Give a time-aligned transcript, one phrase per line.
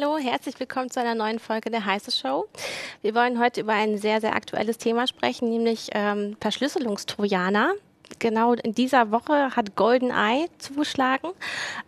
[0.00, 2.46] Hallo, herzlich willkommen zu einer neuen Folge der Heiße Show.
[3.02, 7.72] Wir wollen heute über ein sehr, sehr aktuelles Thema sprechen, nämlich ähm, Verschlüsselungstrojaner
[8.18, 11.30] genau in dieser Woche hat GoldenEye zugeschlagen.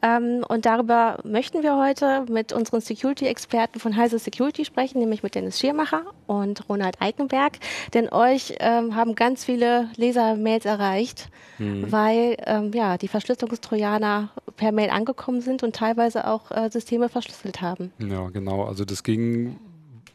[0.03, 5.35] Ähm, und darüber möchten wir heute mit unseren Security-Experten von Heise Security sprechen, nämlich mit
[5.35, 7.59] Dennis Schiermacher und Ronald Eikenberg.
[7.95, 11.91] Denn euch ähm, haben ganz viele Leser-Mails erreicht, mhm.
[11.91, 17.61] weil ähm, ja, die Verschlüsselungstrojaner per Mail angekommen sind und teilweise auch äh, Systeme verschlüsselt
[17.61, 17.93] haben.
[17.99, 18.65] Ja, genau.
[18.65, 19.59] Also das ging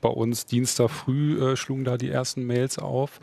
[0.02, 3.20] bei uns Dienstag früh, äh, schlugen da die ersten Mails auf.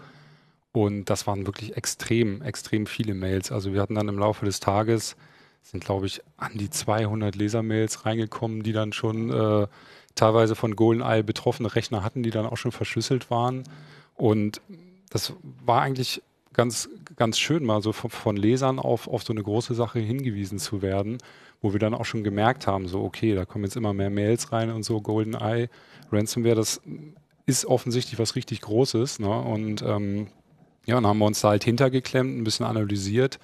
[0.73, 3.53] Und das waren wirklich extrem, extrem viele Mails.
[3.53, 5.17] Also wir hatten dann im Laufe des Tages,
[5.63, 9.67] sind glaube ich an die 200 Lesermails reingekommen, die dann schon äh,
[10.15, 13.65] teilweise von GoldenEye betroffene Rechner hatten, die dann auch schon verschlüsselt waren.
[14.15, 14.61] Und
[15.11, 16.23] das war eigentlich
[16.55, 20.59] ganz, ganz schön, mal so von, von, Lesern auf, auf so eine große Sache hingewiesen
[20.59, 21.19] zu werden,
[21.61, 24.53] wo wir dann auch schon gemerkt haben, so okay, da kommen jetzt immer mehr Mails
[24.53, 25.69] rein und so, GoldenEye,
[26.11, 26.81] Ransomware, das
[27.47, 29.19] ist offensichtlich was richtig Großes.
[29.19, 29.31] Ne?
[29.31, 30.29] Und ähm,
[30.87, 33.39] ja, dann haben wir uns da halt hintergeklemmt, ein bisschen analysiert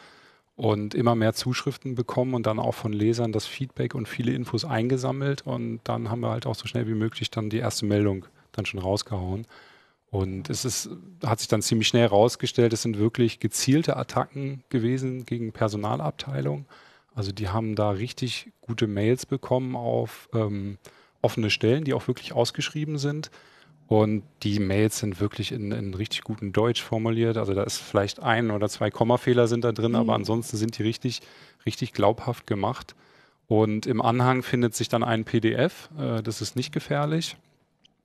[0.56, 4.64] und immer mehr Zuschriften bekommen und dann auch von Lesern das Feedback und viele Infos
[4.64, 8.27] eingesammelt und dann haben wir halt auch so schnell wie möglich dann die erste Meldung
[8.53, 9.47] dann schon rausgehauen.
[10.11, 10.91] Und es ist,
[11.25, 16.64] hat sich dann ziemlich schnell herausgestellt, es sind wirklich gezielte Attacken gewesen gegen Personalabteilung.
[17.14, 20.78] Also die haben da richtig gute Mails bekommen auf ähm,
[21.20, 23.30] offene Stellen, die auch wirklich ausgeschrieben sind.
[23.89, 27.39] Und die Mails sind wirklich in, in richtig gutem Deutsch formuliert.
[27.39, 29.97] Also da ist vielleicht ein oder zwei Kommafehler sind da drin, mhm.
[29.97, 31.22] aber ansonsten sind die richtig,
[31.64, 32.95] richtig glaubhaft gemacht.
[33.47, 37.36] Und im Anhang findet sich dann ein PDF, äh, das ist nicht gefährlich,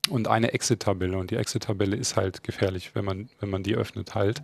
[0.09, 1.17] und eine Exit-Tabelle.
[1.17, 4.41] Und die Exit-Tabelle ist halt gefährlich, wenn man, wenn man die öffnet halt.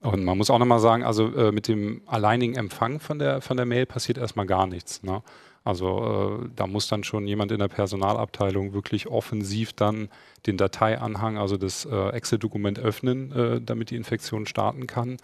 [0.00, 3.56] Und man muss auch nochmal sagen, also äh, mit dem alleinigen Empfang von der, von
[3.56, 5.02] der Mail passiert erstmal gar nichts.
[5.02, 5.22] Ne?
[5.64, 10.10] Also äh, da muss dann schon jemand in der Personalabteilung wirklich offensiv dann
[10.46, 15.16] den Dateianhang, also das äh, Excel-Dokument öffnen, äh, damit die Infektion starten kann.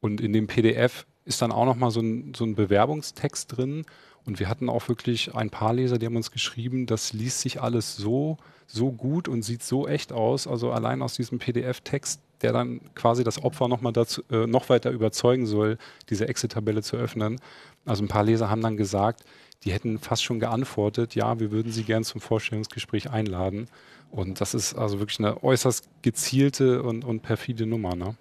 [0.00, 3.86] Und in dem PDF ist dann auch nochmal so ein, so ein Bewerbungstext drin.
[4.26, 7.62] Und wir hatten auch wirklich ein paar Leser, die haben uns geschrieben, das liest sich
[7.62, 10.46] alles so, so gut und sieht so echt aus.
[10.46, 14.90] Also allein aus diesem PDF-Text, der dann quasi das Opfer nochmal dazu, äh, noch weiter
[14.90, 15.78] überzeugen soll,
[16.10, 17.40] diese Excel-Tabelle zu öffnen.
[17.86, 19.24] Also ein paar Leser haben dann gesagt,
[19.64, 23.68] die hätten fast schon geantwortet, ja, wir würden sie gern zum Vorstellungsgespräch einladen.
[24.10, 27.94] Und das ist also wirklich eine äußerst gezielte und, und perfide Nummer.
[27.94, 28.14] Ne?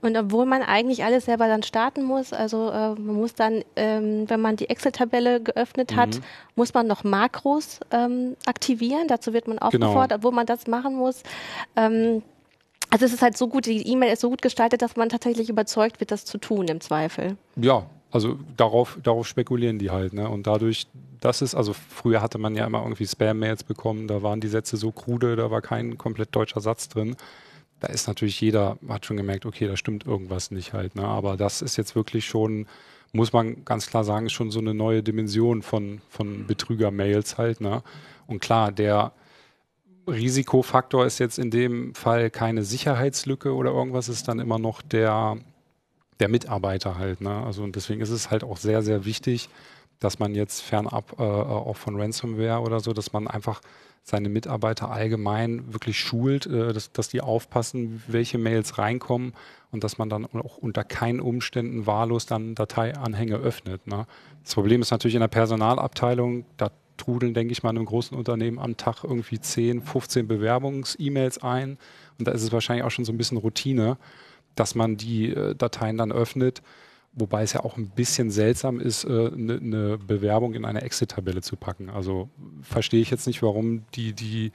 [0.00, 4.28] Und obwohl man eigentlich alles selber dann starten muss, also äh, man muss dann, ähm,
[4.28, 6.22] wenn man die Excel-Tabelle geöffnet hat, mhm.
[6.54, 9.08] muss man noch Makros ähm, aktivieren.
[9.08, 10.16] Dazu wird man aufgefordert, genau.
[10.16, 11.22] obwohl man das machen muss.
[11.74, 12.22] Ähm,
[12.90, 15.50] also es ist halt so gut, die E-Mail ist so gut gestaltet, dass man tatsächlich
[15.50, 17.36] überzeugt wird, das zu tun im Zweifel.
[17.56, 20.12] Ja, also darauf, darauf spekulieren die halt.
[20.12, 20.28] Ne?
[20.28, 20.86] Und dadurch,
[21.20, 24.76] das ist, also früher hatte man ja immer irgendwie Spam-Mails bekommen, da waren die Sätze
[24.76, 27.16] so krude, da war kein komplett deutscher Satz drin.
[27.80, 30.94] Da ist natürlich jeder, hat schon gemerkt, okay, da stimmt irgendwas nicht halt.
[30.96, 31.04] Ne?
[31.04, 32.66] Aber das ist jetzt wirklich schon,
[33.12, 37.60] muss man ganz klar sagen, schon so eine neue Dimension von, von Betrüger-Mails halt.
[37.60, 37.82] Ne?
[38.26, 39.12] Und klar, der
[40.08, 45.38] Risikofaktor ist jetzt in dem Fall keine Sicherheitslücke oder irgendwas, ist dann immer noch der
[46.20, 47.20] der Mitarbeiter halt.
[47.20, 47.44] Ne?
[47.44, 49.48] Also und deswegen ist es halt auch sehr, sehr wichtig,
[50.00, 53.60] dass man jetzt fernab äh, auch von Ransomware oder so, dass man einfach
[54.02, 59.32] seine Mitarbeiter allgemein wirklich schult, äh, dass, dass die aufpassen, welche Mails reinkommen
[59.72, 63.86] und dass man dann auch unter keinen Umständen wahllos dann Dateianhänge öffnet.
[63.86, 64.06] Ne?
[64.44, 68.16] Das Problem ist natürlich in der Personalabteilung, da trudeln, denke ich mal, in einem großen
[68.16, 71.76] Unternehmen am Tag irgendwie 10, 15 Bewerbungs-E-Mails ein
[72.18, 73.98] und da ist es wahrscheinlich auch schon so ein bisschen Routine
[74.56, 76.62] dass man die äh, Dateien dann öffnet.
[77.12, 81.40] Wobei es ja auch ein bisschen seltsam ist, eine äh, ne Bewerbung in eine Exit-Tabelle
[81.40, 81.88] zu packen.
[81.88, 82.28] Also
[82.60, 84.52] verstehe ich jetzt nicht, warum die, die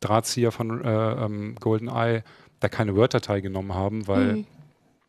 [0.00, 2.22] Drahtzieher von äh, ähm, GoldenEye
[2.60, 4.46] da keine Word-Datei genommen haben, weil mhm.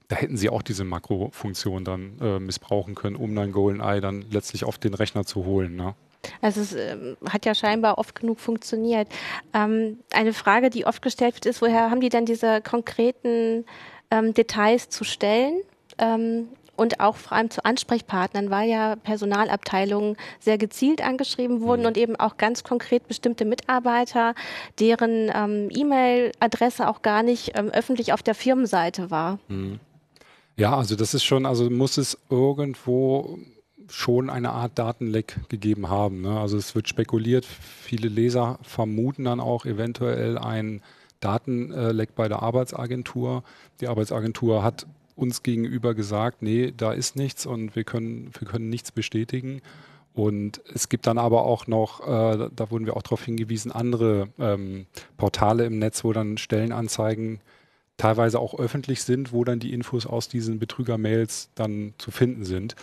[0.08, 4.66] da hätten sie auch diese Makrofunktion dann äh, missbrauchen können, um dann GoldenEye dann letztlich
[4.66, 5.76] auf den Rechner zu holen.
[5.76, 5.96] Ne?
[6.42, 9.08] Also es äh, hat ja scheinbar oft genug funktioniert.
[9.54, 13.66] Ähm, eine Frage, die oft gestellt wird, ist, woher haben die denn diese konkreten
[14.12, 15.62] ähm, Details zu stellen.
[15.98, 16.48] Ähm,
[16.80, 21.88] und auch vor allem zu Ansprechpartnern, weil ja Personalabteilungen sehr gezielt angeschrieben wurden mhm.
[21.88, 24.34] und eben auch ganz konkret bestimmte Mitarbeiter,
[24.80, 29.40] deren ähm, E-Mail-Adresse auch gar nicht ähm, öffentlich auf der Firmenseite war.
[29.50, 29.82] Mhm.
[30.56, 33.38] Ja, also das ist schon, also muss es irgendwo
[33.90, 36.22] schon eine Art Datenleck gegeben haben.
[36.22, 36.40] Ne?
[36.40, 40.82] Also es wird spekuliert, viele Leser vermuten dann auch eventuell ein
[41.20, 43.44] Datenleck bei der Arbeitsagentur.
[43.82, 48.70] Die Arbeitsagentur hat uns gegenüber gesagt, nee, da ist nichts und wir können, wir können
[48.70, 49.62] nichts bestätigen.
[50.14, 54.30] Und es gibt dann aber auch noch, äh, da wurden wir auch darauf hingewiesen, andere
[54.40, 54.86] ähm,
[55.18, 57.40] Portale im Netz, wo dann Stellenanzeigen
[57.98, 62.76] teilweise auch öffentlich sind, wo dann die Infos aus diesen Betrüger-Mails dann zu finden sind.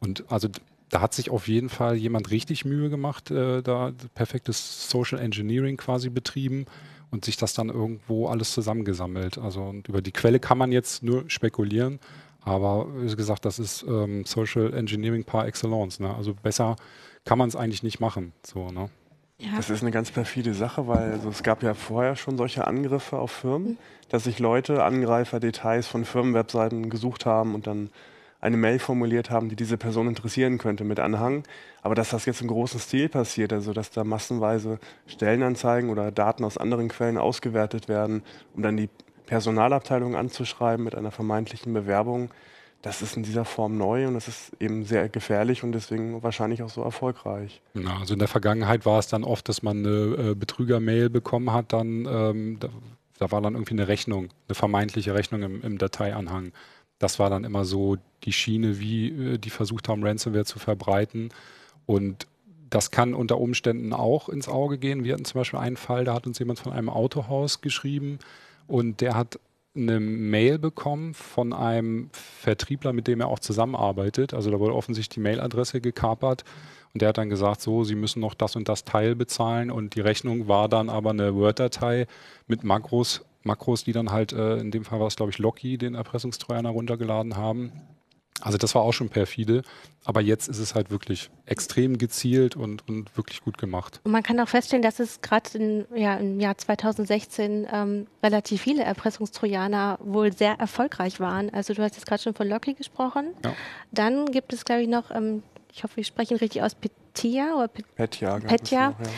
[0.00, 0.48] Und also
[0.88, 5.76] da hat sich auf jeden Fall jemand richtig Mühe gemacht, äh, da perfektes Social Engineering
[5.76, 6.66] quasi betrieben
[7.12, 9.38] und sich das dann irgendwo alles zusammengesammelt.
[9.38, 12.00] Also und über die Quelle kann man jetzt nur spekulieren,
[12.40, 16.00] aber wie gesagt, das ist ähm, Social Engineering par excellence.
[16.00, 16.12] Ne?
[16.12, 16.74] Also besser
[17.24, 18.32] kann man es eigentlich nicht machen.
[18.44, 18.90] So, ne?
[19.38, 19.56] Ja.
[19.56, 23.18] Das ist eine ganz perfide Sache, weil also es gab ja vorher schon solche Angriffe
[23.18, 23.78] auf Firmen, mhm.
[24.08, 27.90] dass sich Leute Angreifer Details von Firmenwebseiten gesucht haben und dann
[28.42, 31.44] eine Mail formuliert haben, die diese Person interessieren könnte mit Anhang.
[31.80, 36.44] Aber dass das jetzt im großen Stil passiert, also dass da massenweise Stellenanzeigen oder Daten
[36.44, 38.22] aus anderen Quellen ausgewertet werden,
[38.54, 38.90] um dann die
[39.26, 42.30] Personalabteilung anzuschreiben mit einer vermeintlichen Bewerbung,
[42.82, 46.64] das ist in dieser Form neu und das ist eben sehr gefährlich und deswegen wahrscheinlich
[46.64, 47.62] auch so erfolgreich.
[47.74, 51.52] Ja, also in der Vergangenheit war es dann oft, dass man eine äh, Betrüger-Mail bekommen
[51.52, 52.68] hat, dann ähm, da,
[53.18, 56.50] da, war dann irgendwie eine Rechnung, eine vermeintliche Rechnung im, im, Dateianhang.
[57.02, 61.30] Das war dann immer so die Schiene, wie äh, die versucht haben, Ransomware zu verbreiten.
[61.84, 62.28] Und
[62.70, 65.02] das kann unter Umständen auch ins Auge gehen.
[65.02, 68.18] Wir hatten zum Beispiel einen Fall, da hat uns jemand von einem Autohaus geschrieben
[68.68, 69.40] und der hat
[69.74, 74.32] eine Mail bekommen von einem Vertriebler, mit dem er auch zusammenarbeitet.
[74.32, 76.44] Also da wurde offensichtlich die Mailadresse gekapert
[76.94, 79.96] und der hat dann gesagt, so, Sie müssen noch das und das Teil bezahlen und
[79.96, 82.06] die Rechnung war dann aber eine Word-Datei
[82.46, 85.78] mit Makros, Makros, die dann halt, äh, in dem Fall war es glaube ich Locky,
[85.78, 87.72] den Erpressungstrojaner runtergeladen haben.
[88.42, 89.62] Also das war auch schon perfide,
[90.04, 94.00] aber jetzt ist es halt wirklich extrem gezielt und, und wirklich gut gemacht.
[94.02, 98.82] Und man kann auch feststellen, dass es gerade ja, im Jahr 2016 ähm, relativ viele
[98.82, 101.50] Erpressungstrojaner wohl sehr erfolgreich waren.
[101.50, 103.28] Also du hast jetzt gerade schon von Locky gesprochen.
[103.44, 103.54] Ja.
[103.92, 107.54] Dann gibt es, glaube ich, noch, ähm, ich hoffe, ich spreche ihn richtig aus, Petya
[107.54, 108.40] oder Petya.
[108.40, 108.90] Petya.
[108.90, 109.10] Noch, ja.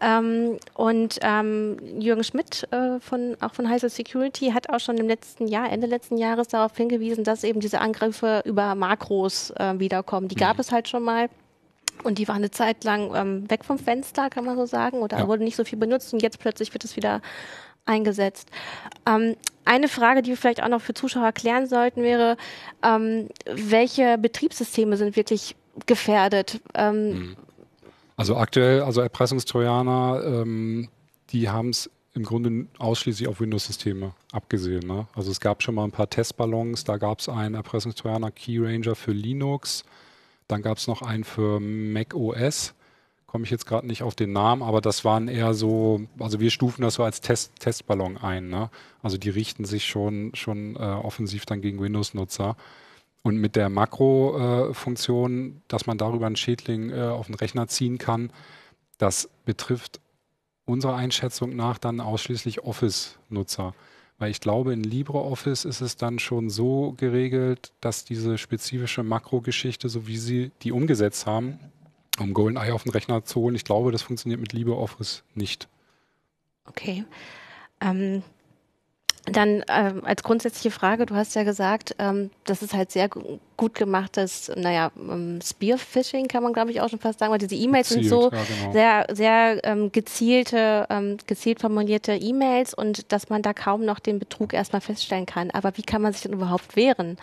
[0.00, 5.08] Ähm, und ähm, Jürgen Schmidt äh, von, auch von Heise Security hat auch schon im
[5.08, 10.28] letzten Jahr, Ende letzten Jahres darauf hingewiesen, dass eben diese Angriffe über Makros äh, wiederkommen.
[10.28, 10.60] Die gab mhm.
[10.60, 11.28] es halt schon mal.
[12.02, 15.18] Und die waren eine Zeit lang ähm, weg vom Fenster, kann man so sagen, oder
[15.18, 15.28] ja.
[15.28, 17.22] wurde nicht so viel benutzt und jetzt plötzlich wird es wieder
[17.86, 18.48] eingesetzt.
[19.06, 22.36] Ähm, eine Frage, die wir vielleicht auch noch für Zuschauer klären sollten, wäre,
[22.82, 25.56] ähm, welche Betriebssysteme sind wirklich
[25.86, 26.60] gefährdet?
[26.74, 27.36] Ähm, mhm.
[28.16, 30.88] Also aktuell, also Erpressungstrojaner, ähm,
[31.30, 34.86] die haben es im Grunde ausschließlich auf Windows-Systeme abgesehen.
[34.86, 35.06] Ne?
[35.14, 38.94] Also es gab schon mal ein paar Testballons, da gab es einen Erpressungstrojaner Key Ranger
[38.94, 39.84] für Linux,
[40.46, 42.74] dann gab es noch einen für Mac OS.
[43.26, 46.50] Komme ich jetzt gerade nicht auf den Namen, aber das waren eher so, also wir
[46.50, 48.48] stufen das so als Test, Testballon ein.
[48.48, 48.70] Ne?
[49.02, 52.56] Also die richten sich schon, schon äh, offensiv dann gegen Windows-Nutzer.
[53.24, 58.30] Und mit der Makro-Funktion, dass man darüber einen Schädling äh, auf den Rechner ziehen kann,
[58.98, 60.00] das betrifft
[60.66, 63.74] unserer Einschätzung nach dann ausschließlich Office-Nutzer.
[64.18, 69.88] Weil ich glaube, in LibreOffice ist es dann schon so geregelt, dass diese spezifische Makro-Geschichte,
[69.88, 71.58] so wie sie die umgesetzt haben,
[72.20, 75.66] um GoldenEye auf den Rechner zu holen, ich glaube, das funktioniert mit LibreOffice nicht.
[76.66, 77.04] Okay.
[77.80, 78.22] Ähm,
[79.26, 83.74] dann ähm, als grundsätzliche Frage, du hast ja gesagt, ähm, das ist halt sehr gut
[83.74, 87.88] gemachtes, naja, ähm, Spearfishing kann man glaube ich auch schon fast sagen, weil diese E-Mails
[87.88, 88.72] sind so ja, genau.
[88.72, 94.18] sehr, sehr ähm, gezielte, ähm, gezielt formulierte E-Mails und dass man da kaum noch den
[94.18, 95.50] Betrug erstmal feststellen kann.
[95.50, 97.16] Aber wie kann man sich denn überhaupt wehren?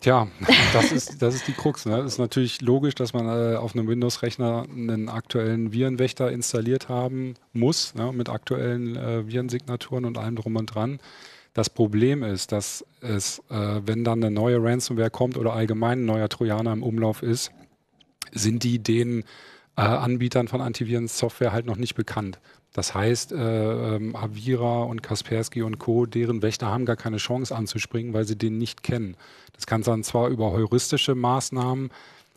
[0.00, 0.28] Tja,
[0.72, 1.84] das ist, das ist die Krux.
[1.84, 1.98] Ne?
[1.98, 7.34] Es ist natürlich logisch, dass man äh, auf einem Windows-Rechner einen aktuellen Virenwächter installiert haben
[7.52, 8.12] muss, ne?
[8.12, 11.00] mit aktuellen äh, Virensignaturen und allem drum und dran.
[11.52, 16.06] Das Problem ist, dass es, äh, wenn dann eine neue Ransomware kommt oder allgemein ein
[16.06, 17.50] neuer Trojaner im Umlauf ist,
[18.30, 19.24] sind die den
[19.76, 22.38] äh, Anbietern von Antivirensoftware halt noch nicht bekannt.
[22.78, 27.52] Das heißt, äh, ähm, Avira und Kaspersky und Co., deren Wächter haben gar keine Chance
[27.52, 29.16] anzuspringen, weil sie den nicht kennen.
[29.54, 31.90] Das kann dann zwar über heuristische Maßnahmen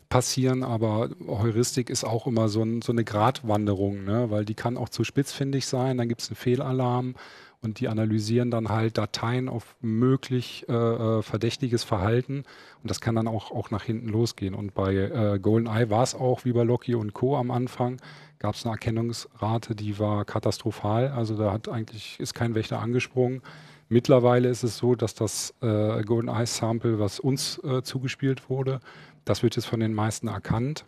[0.08, 4.30] passieren, aber Heuristik ist auch immer so, ein, so eine Gratwanderung, ne?
[4.30, 7.14] weil die kann auch zu spitzfindig sein, dann gibt es einen Fehlalarm
[7.60, 12.38] und die analysieren dann halt Dateien auf möglich äh, äh, verdächtiges Verhalten
[12.82, 14.54] und das kann dann auch, auch nach hinten losgehen.
[14.54, 17.36] Und bei äh, GoldenEye war es auch wie bei Locky und Co.
[17.36, 17.98] am Anfang,
[18.42, 21.08] gab es eine Erkennungsrate, die war katastrophal.
[21.12, 23.40] Also da hat eigentlich ist kein Wächter angesprungen.
[23.88, 28.80] Mittlerweile ist es so, dass das äh, GoldenEye Sample, was uns äh, zugespielt wurde,
[29.24, 30.84] das wird jetzt von den meisten erkannt.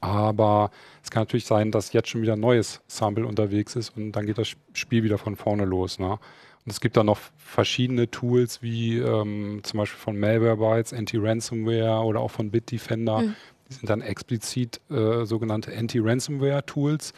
[0.00, 0.70] Aber
[1.02, 4.26] es kann natürlich sein, dass jetzt schon wieder ein neues Sample unterwegs ist und dann
[4.26, 5.98] geht das Spiel wieder von vorne los.
[5.98, 6.12] Ne?
[6.12, 6.20] Und
[6.66, 12.30] es gibt da noch verschiedene Tools, wie ähm, zum Beispiel von Malwarebytes, Anti-Ransomware oder auch
[12.30, 13.34] von Bitdefender, mhm
[13.70, 17.12] Die sind dann explizit äh, sogenannte Anti-Ransomware-Tools,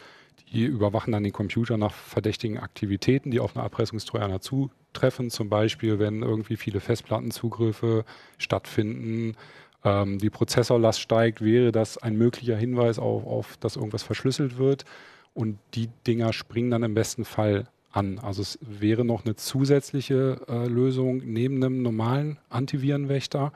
[0.51, 5.31] die überwachen dann den Computer nach verdächtigen Aktivitäten, die auf eine Erpressungstrojaner zutreffen.
[5.31, 8.05] Zum Beispiel, wenn irgendwie viele Festplattenzugriffe
[8.37, 9.35] stattfinden,
[9.83, 14.85] ähm, die Prozessorlast steigt, wäre das ein möglicher Hinweis auf, auf, dass irgendwas verschlüsselt wird.
[15.33, 18.19] Und die Dinger springen dann im besten Fall an.
[18.19, 23.51] Also es wäre noch eine zusätzliche äh, Lösung neben einem normalen Antivirenwächter.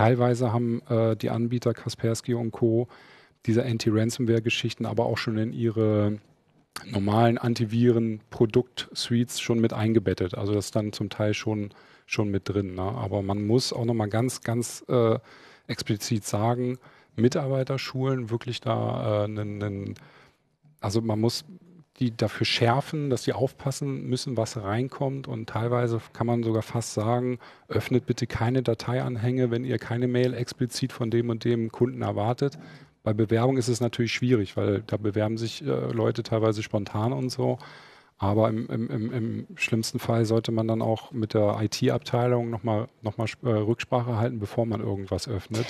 [0.00, 2.88] Teilweise haben äh, die Anbieter Kaspersky und Co.
[3.44, 6.20] diese Anti-Ransomware-Geschichten aber auch schon in ihre
[6.86, 10.38] normalen Antiviren-Produkt-Suites schon mit eingebettet.
[10.38, 11.74] Also das ist dann zum Teil schon,
[12.06, 12.76] schon mit drin.
[12.76, 12.80] Ne?
[12.80, 15.18] Aber man muss auch nochmal ganz, ganz äh,
[15.66, 16.78] explizit sagen,
[17.16, 19.96] Mitarbeiterschulen wirklich da äh, einen,
[20.80, 21.44] also man muss
[22.00, 25.28] die dafür schärfen, dass sie aufpassen müssen, was reinkommt.
[25.28, 27.38] Und teilweise kann man sogar fast sagen,
[27.68, 32.58] öffnet bitte keine Dateianhänge, wenn ihr keine Mail explizit von dem und dem Kunden erwartet,
[33.02, 37.30] bei Bewerbung ist es natürlich schwierig, weil da bewerben sich äh, Leute teilweise spontan und
[37.30, 37.58] so.
[38.18, 42.88] Aber im, im, im, im, schlimmsten Fall sollte man dann auch mit der IT-Abteilung nochmal
[43.00, 45.66] noch mal, äh, Rücksprache halten, bevor man irgendwas öffnet.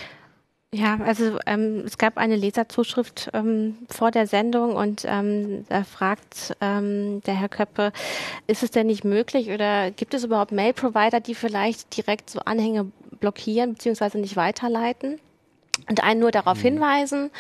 [0.72, 6.56] Ja, also ähm, es gab eine Leserzuschrift ähm, vor der Sendung und ähm, da fragt
[6.60, 7.92] ähm, der Herr Köppe,
[8.46, 12.92] ist es denn nicht möglich oder gibt es überhaupt Mail-Provider, die vielleicht direkt so Anhänge
[13.18, 14.18] blockieren bzw.
[14.18, 15.18] nicht weiterleiten?
[15.88, 16.62] Und einen nur darauf mhm.
[16.62, 17.30] hinweisen,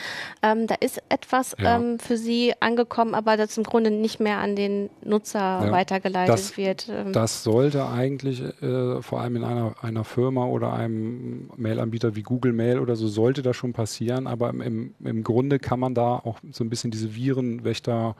[0.42, 1.76] ähm, da ist etwas ja.
[1.76, 6.32] ähm, für Sie angekommen, aber das im Grunde nicht mehr an den Nutzer ja, weitergeleitet
[6.32, 6.88] das, wird.
[6.90, 7.12] Ähm.
[7.12, 12.52] Das sollte eigentlich äh, vor allem in einer, einer Firma oder einem Mailanbieter wie Google
[12.52, 16.38] Mail oder so sollte das schon passieren, aber im, im Grunde kann man da auch
[16.52, 18.16] so ein bisschen diese Virenwächter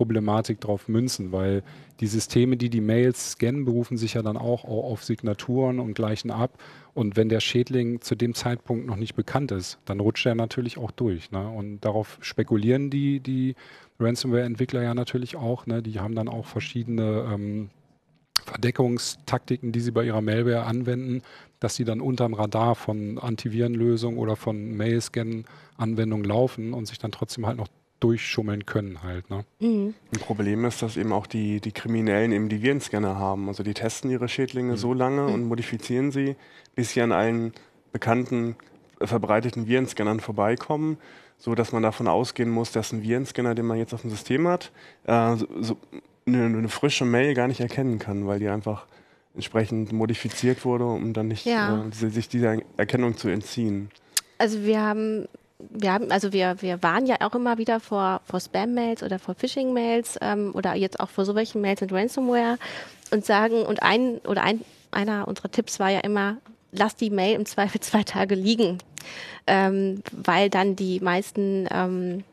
[0.00, 1.62] Problematik drauf münzen, weil
[2.00, 6.30] die Systeme, die die Mails scannen, berufen sich ja dann auch auf Signaturen und gleichen
[6.30, 6.58] ab.
[6.94, 10.78] Und wenn der Schädling zu dem Zeitpunkt noch nicht bekannt ist, dann rutscht er natürlich
[10.78, 11.30] auch durch.
[11.32, 11.46] Ne?
[11.46, 13.56] Und darauf spekulieren die, die
[13.98, 15.66] Ransomware-Entwickler ja natürlich auch.
[15.66, 15.82] Ne?
[15.82, 17.68] Die haben dann auch verschiedene ähm,
[18.46, 21.20] Verdeckungstaktiken, die sie bei ihrer Malware anwenden,
[21.58, 27.46] dass sie dann unterm Radar von Antivirenlösungen oder von Mail-Scan-Anwendungen laufen und sich dann trotzdem
[27.46, 27.68] halt noch
[28.00, 29.30] durchschummeln können halt.
[29.30, 29.44] Ne?
[29.60, 29.94] Mhm.
[30.12, 33.48] Ein Problem ist, dass eben auch die, die Kriminellen eben die Virenscanner haben.
[33.48, 34.76] Also die testen ihre Schädlinge mhm.
[34.76, 35.34] so lange mhm.
[35.34, 36.36] und modifizieren sie,
[36.74, 37.52] bis sie an allen
[37.92, 38.56] bekannten
[39.00, 40.96] äh, verbreiteten Virenscannern vorbeikommen,
[41.38, 44.48] so dass man davon ausgehen muss, dass ein Virenscanner, den man jetzt auf dem System
[44.48, 44.72] hat,
[45.04, 45.76] äh, so, so
[46.26, 48.86] eine, eine, frische Mail gar nicht erkennen kann, weil die einfach
[49.34, 51.84] entsprechend modifiziert wurde, um dann nicht ja.
[51.86, 53.90] äh, sich dieser Erkennung zu entziehen.
[54.38, 55.28] Also wir haben
[55.70, 59.34] wir haben, also wir, wir waren ja auch immer wieder vor, vor Spam-Mails oder vor
[59.34, 62.58] Phishing-Mails ähm, oder jetzt auch vor so welchen Mails mit Ransomware
[63.10, 66.36] und sagen, und ein oder ein, einer unserer Tipps war ja immer,
[66.72, 68.78] lass die Mail im Zweifel zwei Tage liegen,
[69.46, 72.24] ähm, weil dann die meisten ähm,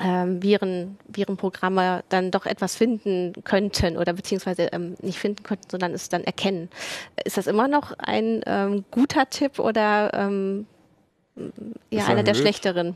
[0.00, 5.92] ähm, Viren, Virenprogramme dann doch etwas finden könnten oder beziehungsweise ähm, nicht finden könnten, sondern
[5.92, 6.68] es dann erkennen.
[7.24, 10.66] Ist das immer noch ein ähm, guter Tipp oder ähm,
[11.90, 12.94] ja, einer der schlechteren.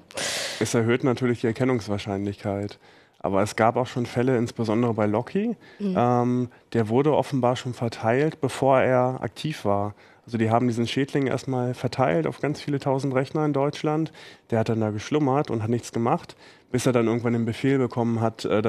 [0.61, 2.79] Es erhöht natürlich die Erkennungswahrscheinlichkeit.
[3.21, 5.57] Aber es gab auch schon Fälle, insbesondere bei Locky.
[5.81, 5.95] Mhm.
[5.97, 9.95] Ähm, der wurde offenbar schon verteilt, bevor er aktiv war.
[10.25, 14.13] Also die haben diesen Schädling erstmal verteilt auf ganz viele tausend Rechner in Deutschland.
[14.51, 16.37] Der hat dann da geschlummert und hat nichts gemacht,
[16.71, 18.63] bis er dann irgendwann den Befehl bekommen hat, äh,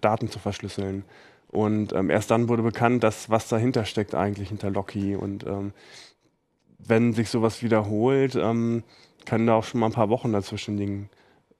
[0.00, 1.04] Daten zu verschlüsseln.
[1.48, 5.14] Und ähm, erst dann wurde bekannt, dass was dahinter steckt eigentlich hinter Locky.
[5.14, 5.72] Und ähm,
[6.78, 8.82] wenn sich sowas wiederholt, ähm,
[9.24, 11.10] können da auch schon mal ein paar Wochen dazwischen liegen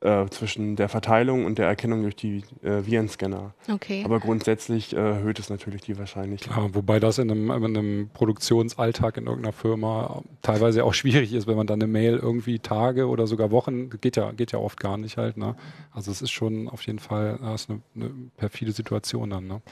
[0.04, 3.54] äh, zwischen der Verteilung und der Erkennung durch die äh, Virenscanner.
[3.72, 4.02] Okay.
[4.04, 6.54] Aber grundsätzlich äh, erhöht es natürlich die Wahrscheinlichkeit.
[6.54, 11.46] Ja, wobei das in einem, in einem, Produktionsalltag in irgendeiner Firma teilweise auch schwierig ist,
[11.46, 14.78] wenn man dann eine Mail irgendwie Tage oder sogar Wochen, geht ja, geht ja oft
[14.78, 15.38] gar nicht halt.
[15.38, 15.56] Ne?
[15.90, 19.46] Also es ist schon auf jeden Fall das eine, eine perfide Situation dann.
[19.46, 19.62] Ne?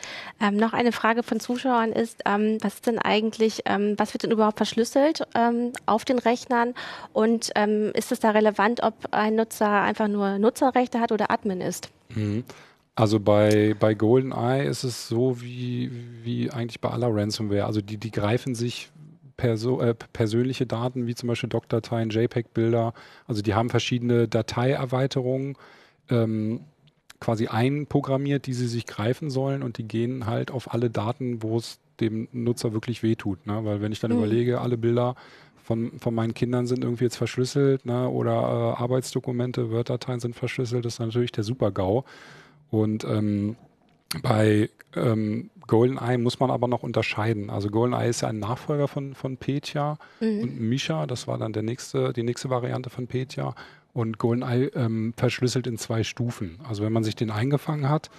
[0.40, 4.22] Ähm, noch eine Frage von Zuschauern ist, ähm, was ist denn eigentlich, ähm, was wird
[4.22, 6.72] denn überhaupt verschlüsselt ähm, auf den Rechnern
[7.12, 11.30] und ähm, ist es da relevant, ob ein Nutzer einfach nur nur Nutzerrechte hat oder
[11.30, 11.90] Admin ist.
[12.14, 12.44] Mhm.
[12.94, 15.90] Also bei, bei GoldenEye ist es so wie,
[16.22, 17.64] wie eigentlich bei aller Ransomware.
[17.64, 18.90] Also die, die greifen sich
[19.36, 22.92] perso äh, persönliche Daten, wie zum Beispiel Doc-Dateien, JPEG-Bilder.
[23.26, 25.56] Also die haben verschiedene Dateierweiterungen
[26.10, 26.60] ähm,
[27.18, 31.56] quasi einprogrammiert, die sie sich greifen sollen und die gehen halt auf alle Daten, wo
[31.56, 33.46] es dem Nutzer wirklich wehtut.
[33.46, 33.64] Ne?
[33.64, 34.18] Weil wenn ich dann mhm.
[34.18, 35.14] überlege, alle Bilder
[35.62, 38.08] von, von meinen Kindern sind irgendwie jetzt verschlüsselt ne?
[38.08, 42.04] oder äh, Arbeitsdokumente, Word-Dateien sind verschlüsselt, das ist natürlich der Super-GAU.
[42.70, 43.56] Und ähm,
[44.22, 47.48] bei ähm, GoldenEye muss man aber noch unterscheiden.
[47.50, 50.40] Also GoldenEye ist ja ein Nachfolger von, von Petya mhm.
[50.40, 53.54] und Misha, das war dann der nächste, die nächste Variante von Petya.
[53.94, 56.58] Und GoldenEye ähm, verschlüsselt in zwei Stufen.
[56.66, 58.10] Also wenn man sich den eingefangen hat,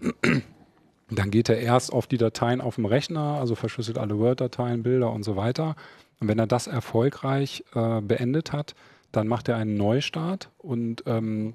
[1.10, 5.10] dann geht er erst auf die Dateien auf dem Rechner, also verschlüsselt alle Word-Dateien, Bilder
[5.10, 5.74] und so weiter.
[6.22, 8.76] Und wenn er das erfolgreich äh, beendet hat,
[9.10, 11.54] dann macht er einen Neustart und ähm,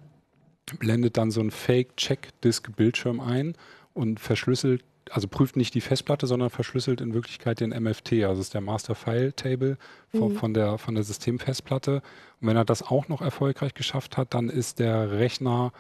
[0.77, 3.55] blendet dann so ein Fake-Check-Disk-Bildschirm ein
[3.93, 8.53] und verschlüsselt, also prüft nicht die Festplatte, sondern verschlüsselt in Wirklichkeit den MFT, also ist
[8.53, 9.77] der Master File Table
[10.09, 10.35] von, mhm.
[10.35, 12.01] von, der, von der Systemfestplatte.
[12.41, 15.71] Und wenn er das auch noch erfolgreich geschafft hat, dann ist der Rechner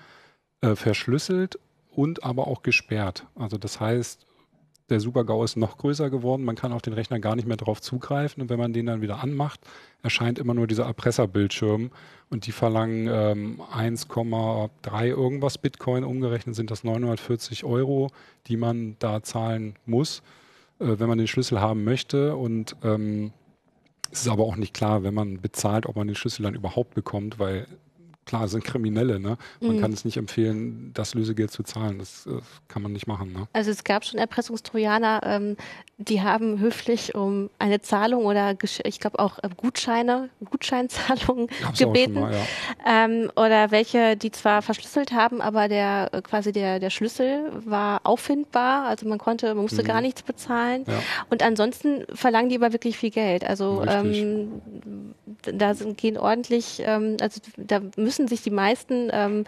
[0.61, 1.59] äh, verschlüsselt
[1.91, 3.25] und aber auch gesperrt.
[3.35, 4.26] Also das heißt,
[4.89, 6.45] der Super-GAU ist noch größer geworden.
[6.45, 8.41] Man kann auf den Rechner gar nicht mehr drauf zugreifen.
[8.41, 9.59] Und wenn man den dann wieder anmacht,
[10.01, 11.91] erscheint immer nur dieser Erpresserbildschirm.
[12.29, 16.03] Und die verlangen ähm, 1,3 irgendwas Bitcoin.
[16.03, 18.11] Umgerechnet sind das 940 Euro,
[18.47, 20.21] die man da zahlen muss,
[20.79, 22.37] äh, wenn man den Schlüssel haben möchte.
[22.37, 23.33] Und ähm,
[24.11, 26.93] es ist aber auch nicht klar, wenn man bezahlt, ob man den Schlüssel dann überhaupt
[26.93, 27.67] bekommt, weil
[28.27, 29.37] klar, es sind Kriminelle, ne?
[29.59, 29.81] Man mhm.
[29.81, 31.97] kann es nicht empfehlen, das Lösegeld zu zahlen.
[31.97, 33.33] Das, das kann man nicht machen.
[33.33, 33.47] Ne?
[33.53, 35.57] Also es gab schon Erpressungstrojaner, ähm,
[35.99, 42.19] die haben höflich um eine Zahlung oder ich glaube auch äh, Gutscheine, Gutscheinzahlungen gebeten.
[42.19, 43.05] Mal, ja.
[43.05, 48.01] ähm, oder welche, die zwar verschlüsselt haben, aber der äh, quasi der, der Schlüssel war
[48.03, 49.87] auffindbar, also man konnte, man musste mhm.
[49.87, 50.83] gar nichts bezahlen.
[50.87, 51.01] Ja.
[51.31, 53.43] Und ansonsten verlangen die aber wirklich viel Geld.
[53.43, 54.61] Also ähm,
[55.41, 59.45] da sind, gehen ordentlich, ähm, also da müssen sich die meisten ähm,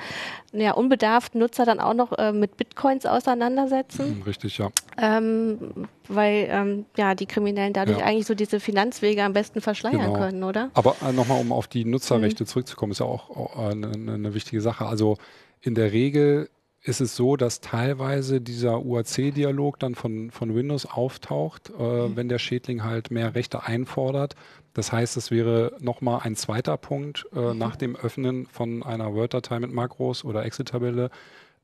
[0.52, 4.18] ja, unbedarften Nutzer dann auch noch äh, mit Bitcoins auseinandersetzen.
[4.18, 4.70] Mhm, richtig, ja.
[5.00, 8.06] Ähm, weil ähm, ja die Kriminellen dadurch ja.
[8.06, 10.14] eigentlich so diese Finanzwege am besten verschleiern genau.
[10.14, 10.70] können, oder?
[10.74, 12.48] Aber äh, nochmal, um auf die Nutzerrechte mhm.
[12.48, 14.86] zurückzukommen, ist ja auch, eine, eine wichtige Sache.
[14.86, 15.18] Also
[15.62, 16.50] in der Regel
[16.82, 22.16] ist es so, dass teilweise dieser UAC-Dialog dann von, von Windows auftaucht, äh, mhm.
[22.16, 24.36] wenn der Schädling halt mehr Rechte einfordert.
[24.74, 27.58] Das heißt, es wäre nochmal ein zweiter Punkt äh, mhm.
[27.58, 31.10] nach dem Öffnen von einer Word-Datei mit Makros oder Excel-Tabelle,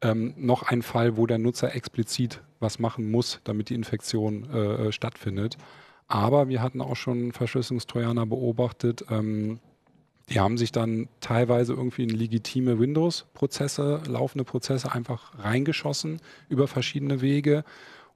[0.06, 4.88] ähm, noch ein Fall, wo der Nutzer explizit was machen muss, damit die Infektion äh,
[4.88, 5.58] äh stattfindet.
[6.08, 9.60] Aber wir hatten auch schon Verschlüsselungstrojaner beobachtet, ähm,
[10.30, 17.22] die haben sich dann teilweise irgendwie in legitime Windows-Prozesse, laufende Prozesse einfach reingeschossen über verschiedene
[17.22, 17.63] Wege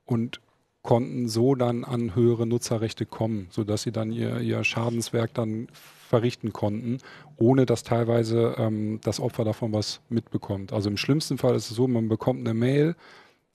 [0.06, 0.41] und
[0.82, 5.67] konnten so dann an höhere Nutzerrechte kommen, sodass sie dann ihr, ihr Schadenswerk dann
[6.10, 6.98] verrichten konnten,
[7.38, 10.74] ohne dass teilweise ähm, das Opfer davon was mitbekommt.
[10.74, 12.95] Also im schlimmsten Fall ist es so, man bekommt eine Mail,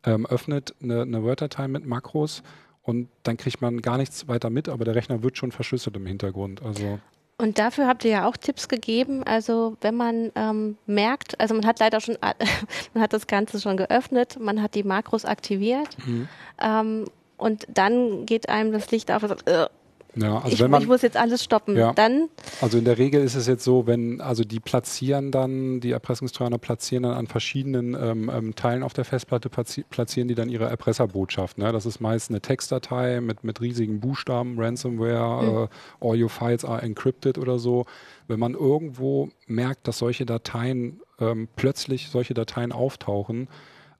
[0.05, 2.45] ähm, öffnet eine, eine Word-Datei mit Makros
[2.83, 6.07] und dann kriegt man gar nichts weiter mit, aber der Rechner wird schon verschlüsselt im
[6.07, 6.63] Hintergrund.
[6.63, 7.01] Also
[7.39, 9.25] und dafür habt ihr ja auch Tipps gegeben.
[9.25, 12.17] Also wenn man ähm, merkt, also man hat leider schon,
[12.95, 16.29] man hat das Ganze schon geöffnet, man hat die Makros aktiviert mhm.
[16.63, 17.05] ähm,
[17.37, 19.67] und dann geht einem das Licht auf und sagt, äh,
[20.17, 21.77] ja, also ich, wenn man, ich muss jetzt alles stoppen.
[21.77, 22.29] Ja, dann.
[22.61, 26.59] Also in der Regel ist es jetzt so, wenn, also die platzieren dann, die Erpressungstrojaner
[26.59, 31.59] platzieren dann an verschiedenen ähm, ähm, Teilen auf der Festplatte, platzieren die dann ihre Erpresserbotschaft.
[31.59, 31.73] Ne?
[31.73, 35.59] Das ist meist eine Textdatei mit, mit riesigen Buchstaben, Ransomware, mhm.
[35.65, 37.87] äh, all your files are encrypted oder so.
[38.29, 43.49] Wenn man irgendwo merkt, dass solche Dateien ähm, plötzlich solche Dateien auftauchen,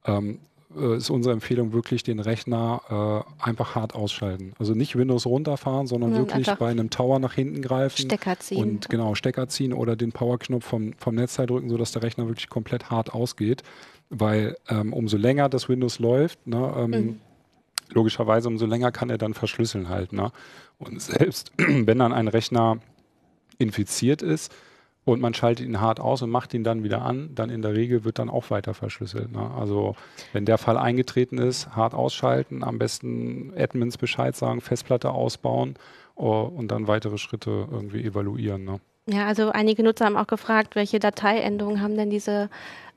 [0.07, 0.39] ähm,
[0.77, 4.53] äh, ist unsere Empfehlung wirklich den Rechner äh, einfach hart ausschalten.
[4.59, 8.03] Also nicht Windows runterfahren, sondern ja, wirklich bei einem Tower nach hinten greifen.
[8.03, 8.59] Stecker ziehen.
[8.59, 12.49] Und genau, Stecker ziehen oder den Powerknopf vom, vom Netzteil drücken, sodass der Rechner wirklich
[12.49, 13.63] komplett hart ausgeht.
[14.11, 17.21] Weil ähm, umso länger das Windows läuft, ne, ähm, mhm.
[17.91, 20.13] logischerweise umso länger kann er dann verschlüsseln halt.
[20.13, 20.31] Ne?
[20.79, 22.79] Und selbst wenn dann ein Rechner
[23.59, 24.53] infiziert ist,
[25.05, 27.75] und man schaltet ihn hart aus und macht ihn dann wieder an, dann in der
[27.75, 29.33] Regel wird dann auch weiter verschlüsselt.
[29.33, 29.51] Ne?
[29.57, 29.97] Also
[30.33, 35.75] wenn der Fall eingetreten ist, hart ausschalten, am besten Admins Bescheid sagen, Festplatte ausbauen
[36.17, 38.65] uh, und dann weitere Schritte irgendwie evaluieren.
[38.65, 38.81] Ne?
[39.07, 42.49] Ja, also einige Nutzer haben auch gefragt, welche Dateiendungen haben denn diese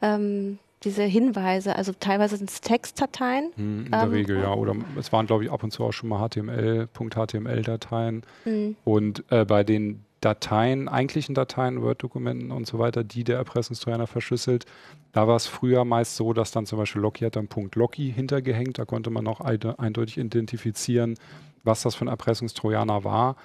[0.02, 3.52] ähm, diese Hinweise, also teilweise sind es Textdateien.
[3.56, 4.54] Hm, in der ähm, Regel, ja.
[4.54, 8.24] Oder es waren, glaube ich, ab und zu auch schon mal HTML, .html-Dateien.
[8.46, 8.76] Mhm.
[8.86, 14.66] Und äh, bei den Dateien, eigentlichen Dateien, Word-Dokumenten und so weiter, die der Erpressungstrojaner verschlüsselt.
[15.12, 18.12] Da war es früher meist so, dass dann zum Beispiel Locky hat dann Punkt Locky
[18.12, 18.80] hintergehängt.
[18.80, 21.16] Da konnte man auch eindeutig identifizieren,
[21.64, 23.36] was das für ein Erpressungstrojaner war.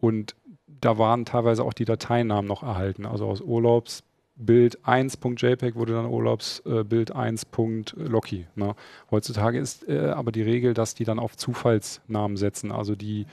[0.00, 3.04] Und da waren teilweise auch die Dateinamen noch erhalten.
[3.04, 8.46] Also aus Urlaubsbild 1.jpg wurde dann Urlaubsbild äh, 1.locky.
[8.54, 8.74] Ne?
[9.10, 12.70] Heutzutage ist äh, aber die Regel, dass die dann auf Zufallsnamen setzen.
[12.70, 13.26] Also die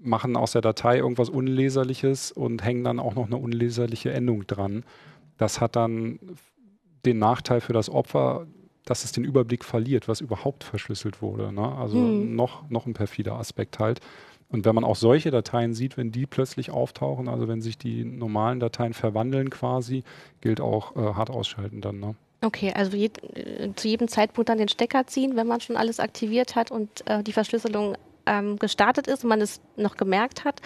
[0.00, 4.84] machen aus der Datei irgendwas Unleserliches und hängen dann auch noch eine unleserliche Endung dran.
[5.36, 6.18] Das hat dann
[7.04, 8.46] den Nachteil für das Opfer,
[8.84, 11.52] dass es den Überblick verliert, was überhaupt verschlüsselt wurde.
[11.52, 11.74] Ne?
[11.76, 12.34] Also hm.
[12.34, 14.00] noch, noch ein perfider Aspekt halt.
[14.50, 18.04] Und wenn man auch solche Dateien sieht, wenn die plötzlich auftauchen, also wenn sich die
[18.04, 20.04] normalen Dateien verwandeln quasi,
[20.40, 22.00] gilt auch äh, hart ausschalten dann.
[22.00, 22.14] Ne?
[22.40, 26.00] Okay, also je, äh, zu jedem Zeitpunkt dann den Stecker ziehen, wenn man schon alles
[26.00, 27.96] aktiviert hat und äh, die Verschlüsselung
[28.28, 30.60] ähm, gestartet ist und man es noch gemerkt hat.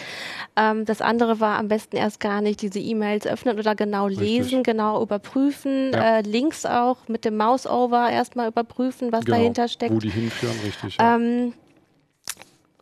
[0.57, 4.59] Ähm, das andere war am besten erst gar nicht diese E-Mails öffnen oder genau lesen,
[4.59, 4.65] Richtig.
[4.65, 6.19] genau überprüfen, ja.
[6.19, 9.95] äh, Links auch mit dem Mouse-Over erstmal überprüfen, was genau, dahinter steckt.
[9.95, 10.97] Wo die hinführen, richtig.
[10.97, 11.17] Ja.
[11.17, 11.53] Ähm,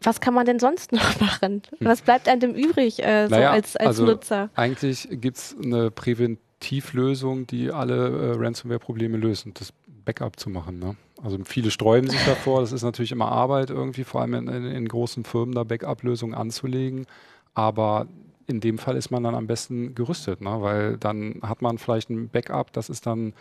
[0.02, 1.62] was kann man denn sonst noch machen?
[1.78, 1.86] Hm.
[1.86, 4.50] Was bleibt einem übrig äh, so naja, als, als also Nutzer?
[4.54, 9.72] Eigentlich gibt es eine Präventivlösung, die alle äh, Ransomware-Probleme löst, das
[10.04, 10.78] Backup zu machen.
[10.78, 10.96] Ne?
[11.22, 12.60] Also viele sträuben sich davor.
[12.60, 16.34] Das ist natürlich immer Arbeit irgendwie, vor allem in, in, in großen Firmen da Backup-Lösungen
[16.34, 17.06] anzulegen.
[17.54, 18.06] Aber
[18.46, 20.60] in dem Fall ist man dann am besten gerüstet, ne?
[20.60, 23.32] weil dann hat man vielleicht ein Backup, das ist dann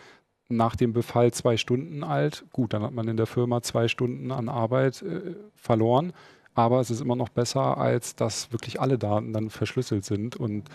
[0.49, 2.45] nach dem Befall zwei Stunden alt.
[2.53, 6.13] Gut, dann hat man in der Firma zwei Stunden an Arbeit äh, verloren,
[6.53, 10.69] aber es ist immer noch besser, als dass wirklich alle Daten dann verschlüsselt sind und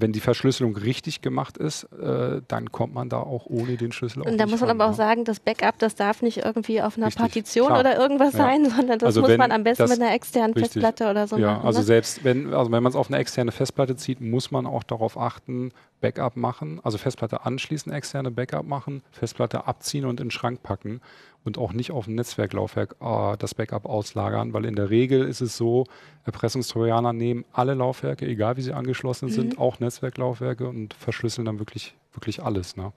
[0.00, 4.22] wenn die Verschlüsselung richtig gemacht ist, äh, dann kommt man da auch ohne den Schlüssel
[4.22, 5.06] Und da muss man ran, aber auch ja.
[5.06, 7.80] sagen, das Backup, das darf nicht irgendwie auf einer richtig, Partition klar.
[7.80, 8.38] oder irgendwas ja.
[8.38, 11.26] sein, sondern das also muss man am besten das, mit einer externen richtig, Festplatte oder
[11.26, 11.66] so ja, machen.
[11.66, 11.84] Also ne?
[11.84, 15.18] selbst wenn, also wenn man es auf eine externe Festplatte zieht, muss man auch darauf
[15.18, 20.62] achten, Backup machen, also Festplatte anschließen, externe Backup machen, Festplatte abziehen und in den Schrank
[20.62, 21.00] packen
[21.44, 25.40] und auch nicht auf ein Netzwerklaufwerk äh, das Backup auslagern, weil in der Regel ist
[25.40, 25.84] es so,
[26.24, 29.32] Erpressungstrojaner nehmen alle Laufwerke, egal wie sie angeschlossen mhm.
[29.32, 32.76] sind, auch Netzwerklaufwerke und verschlüsseln dann wirklich, wirklich alles.
[32.76, 32.92] Ne?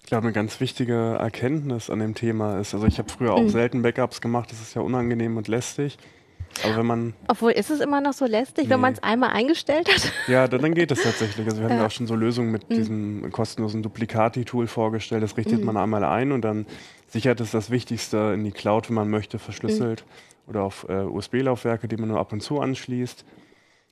[0.00, 3.42] Ich glaube, eine ganz wichtige Erkenntnis an dem Thema ist, also ich habe früher auch
[3.42, 3.50] mhm.
[3.50, 5.98] selten Backups gemacht, das ist ja unangenehm und lästig.
[6.64, 7.14] Aber wenn man.
[7.28, 8.70] Obwohl, ist es immer noch so lästig, nee.
[8.70, 10.12] wenn man es einmal eingestellt hat?
[10.28, 11.46] Ja, dann, dann geht es tatsächlich.
[11.46, 12.74] Also wir haben ja auch schon so Lösungen mit mhm.
[12.74, 15.22] diesem kostenlosen Duplicati-Tool vorgestellt.
[15.22, 15.66] Das richtet mhm.
[15.66, 16.66] man einmal ein und dann
[17.08, 20.04] sichert es das Wichtigste in die Cloud, wenn man möchte, verschlüsselt.
[20.06, 20.50] Mhm.
[20.50, 23.24] Oder auf äh, USB-Laufwerke, die man nur ab und zu anschließt.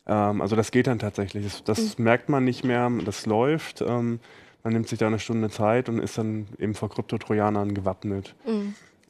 [0.06, 1.44] Ähm, also das geht dann tatsächlich.
[1.44, 2.04] Das, das mhm.
[2.04, 3.82] merkt man nicht mehr, das läuft.
[3.82, 4.20] Ähm,
[4.62, 8.34] man nimmt sich da eine Stunde Zeit und ist dann eben vor Kryptotrojanern gewappnet.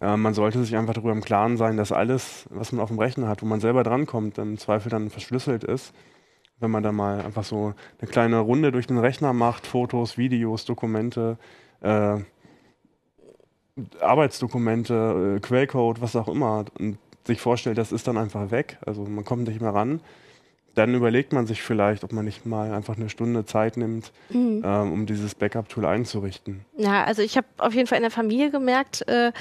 [0.00, 2.98] Äh, man sollte sich einfach darüber im Klaren sein, dass alles, was man auf dem
[2.98, 5.94] Rechner hat, wo man selber drankommt, im Zweifel dann verschlüsselt ist.
[6.58, 10.64] Wenn man da mal einfach so eine kleine Runde durch den Rechner macht, Fotos, Videos,
[10.64, 11.38] Dokumente,
[11.80, 12.18] äh,
[14.00, 19.04] Arbeitsdokumente, äh, Quellcode, was auch immer, und sich vorstellt, das ist dann einfach weg, also
[19.04, 20.00] man kommt nicht mehr ran,
[20.74, 24.62] dann überlegt man sich vielleicht, ob man nicht mal einfach eine Stunde Zeit nimmt, mhm.
[24.64, 26.64] ähm, um dieses Backup-Tool einzurichten.
[26.76, 29.32] Ja, also ich habe auf jeden Fall in der Familie gemerkt, äh,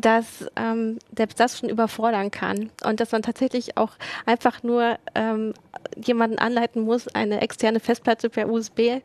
[0.00, 3.92] dass ähm, selbst das schon überfordern kann und dass man tatsächlich auch
[4.26, 5.54] einfach nur ähm,
[5.96, 9.00] jemanden anleiten muss, eine externe Festplatte per USB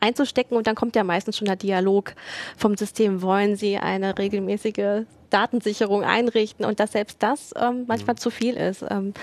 [0.00, 2.14] einzustecken und dann kommt ja meistens schon der Dialog
[2.56, 3.22] vom System.
[3.22, 8.18] Wollen Sie eine regelmäßige Datensicherung einrichten und dass selbst das ähm, manchmal mhm.
[8.18, 8.84] zu viel ist.
[8.88, 9.14] Ähm,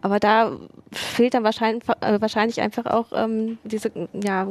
[0.00, 0.56] aber da
[0.90, 4.48] fehlt dann wahrscheinlich, äh, wahrscheinlich einfach auch ähm, diese ja,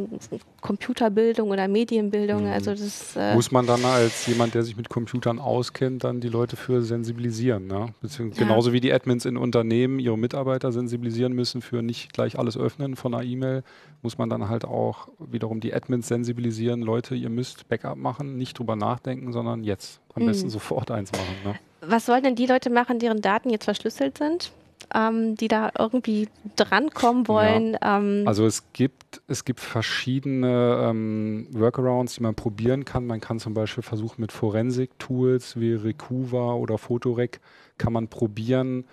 [0.61, 2.45] Computerbildung oder Medienbildung.
[2.45, 2.51] Mhm.
[2.51, 6.29] Also das, äh Muss man dann als jemand, der sich mit Computern auskennt, dann die
[6.29, 7.67] Leute für sensibilisieren.
[7.67, 7.93] Ne?
[8.01, 8.47] Beziehungsweise ja.
[8.47, 12.95] Genauso wie die Admins in Unternehmen ihre Mitarbeiter sensibilisieren müssen für nicht gleich alles öffnen
[12.95, 13.63] von einer E-Mail,
[14.01, 16.81] muss man dann halt auch wiederum die Admins sensibilisieren.
[16.81, 20.00] Leute, ihr müsst Backup machen, nicht drüber nachdenken, sondern jetzt.
[20.15, 20.27] Am mhm.
[20.27, 21.35] besten sofort eins machen.
[21.43, 21.55] Ne?
[21.81, 24.51] Was sollen denn die Leute machen, deren Daten jetzt verschlüsselt sind?
[24.93, 27.77] Ähm, die da irgendwie drankommen wollen.
[27.81, 27.97] Ja.
[27.99, 33.05] Ähm also es gibt, es gibt verschiedene ähm, Workarounds, die man probieren kann.
[33.05, 37.39] Man kann zum Beispiel versuchen mit Forensik-Tools wie Recuva oder Photorec
[37.81, 38.85] kann man probieren,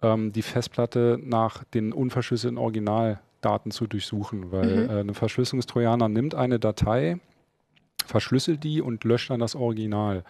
[0.00, 4.90] ähm, die Festplatte nach den unverschlüsselten Originaldaten zu durchsuchen, weil mhm.
[4.90, 7.18] äh, eine Verschlüsselungstrojaner nimmt eine Datei,
[8.06, 10.24] verschlüsselt die und löscht dann das Original.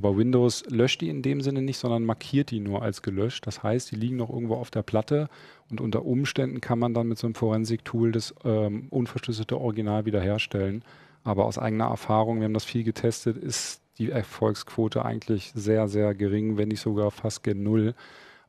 [0.00, 3.46] Aber Windows löscht die in dem Sinne nicht, sondern markiert die nur als gelöscht.
[3.46, 5.28] Das heißt, die liegen noch irgendwo auf der Platte
[5.70, 10.82] und unter Umständen kann man dann mit so einem Forensik-Tool das ähm, unverschlüsselte Original wiederherstellen.
[11.22, 16.14] Aber aus eigener Erfahrung, wir haben das viel getestet, ist die Erfolgsquote eigentlich sehr, sehr
[16.14, 17.94] gering, wenn nicht sogar fast gen Null.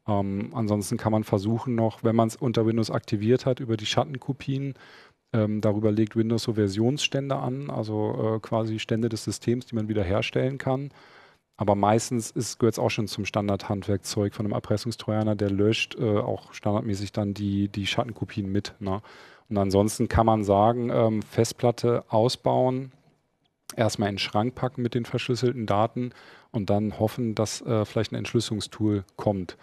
[0.08, 3.86] Ähm, ansonsten kann man versuchen noch, wenn man es unter Windows aktiviert hat, über die
[3.86, 4.76] Schattenkopien
[5.34, 9.88] ähm, darüber legt Windows so Versionsstände an, also äh, quasi Stände des Systems, die man
[9.88, 10.92] wiederherstellen kann.
[11.62, 16.54] Aber meistens gehört es auch schon zum Standardhandwerkzeug von einem Erpressungstrojaner, der löscht äh, auch
[16.54, 18.74] standardmäßig dann die, die Schattenkopien mit.
[18.80, 19.04] Ne?
[19.48, 22.92] Und ansonsten kann man sagen, ähm, Festplatte ausbauen,
[23.76, 26.14] erstmal in den Schrank packen mit den verschlüsselten Daten
[26.50, 29.56] und dann hoffen, dass äh, vielleicht ein Entschlüsselungstool kommt.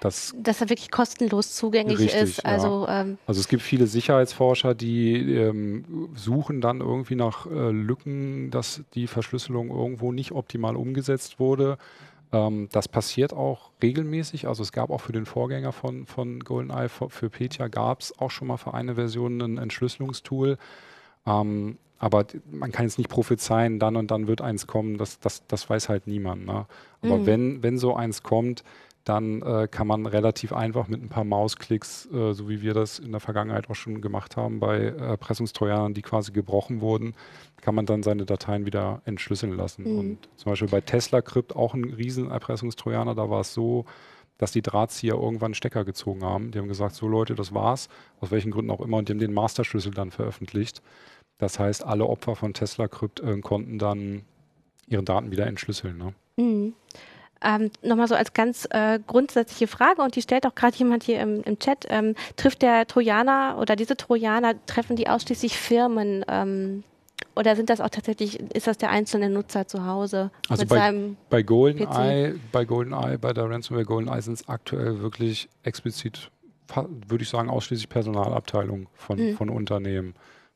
[0.00, 2.44] Das, dass er wirklich kostenlos zugänglich richtig, ist.
[2.44, 3.02] Also, ja.
[3.02, 8.82] ähm, also es gibt viele Sicherheitsforscher, die ähm, suchen dann irgendwie nach äh, Lücken, dass
[8.94, 11.78] die Verschlüsselung irgendwo nicht optimal umgesetzt wurde.
[12.32, 14.48] Ähm, das passiert auch regelmäßig.
[14.48, 18.30] Also es gab auch für den Vorgänger von, von GoldenEye, für, Petya gab es auch
[18.30, 20.58] schon mal für eine Version ein Entschlüsselungstool.
[21.26, 25.46] Ähm, aber man kann jetzt nicht prophezeien, dann und dann wird eins kommen, das, das,
[25.46, 26.44] das weiß halt niemand.
[26.44, 26.66] Ne?
[27.02, 27.26] Aber mhm.
[27.26, 28.64] wenn, wenn so eins kommt,
[29.06, 32.98] dann äh, kann man relativ einfach mit ein paar Mausklicks, äh, so wie wir das
[32.98, 37.14] in der Vergangenheit auch schon gemacht haben bei Erpressungstrojanern, die quasi gebrochen wurden,
[37.60, 39.84] kann man dann seine Dateien wieder entschlüsseln lassen.
[39.84, 39.98] Mhm.
[39.98, 43.84] Und zum Beispiel bei Tesla Crypt auch ein riesen Erpressungstrojaner, da war es so,
[44.38, 46.50] dass die Drahtzieher irgendwann einen Stecker gezogen haben.
[46.50, 47.88] Die haben gesagt, so Leute, das war's,
[48.20, 50.82] aus welchen Gründen auch immer, und die haben den Masterschlüssel dann veröffentlicht.
[51.38, 54.24] Das heißt, alle Opfer von Tesla Crypt äh, konnten dann
[54.88, 55.96] ihre Daten wieder entschlüsseln.
[55.96, 56.14] Ne?
[56.36, 56.74] Mhm.
[57.42, 61.20] Ähm, Nochmal so als ganz äh, grundsätzliche Frage, und die stellt auch gerade jemand hier
[61.20, 66.24] im, im Chat, ähm, trifft der Trojaner oder diese Trojaner, treffen die ausschließlich Firmen?
[66.28, 66.84] Ähm,
[67.34, 70.30] oder sind das auch tatsächlich, ist das der einzelne Nutzer zu Hause?
[70.48, 70.92] Also bei,
[71.28, 76.30] bei GoldenEye, bei GoldenEye, bei der Ransomware GoldenEye sind es aktuell wirklich explizit,
[76.74, 79.36] würde ich sagen, ausschließlich Personalabteilungen von, mhm.
[79.36, 80.14] von Unternehmen.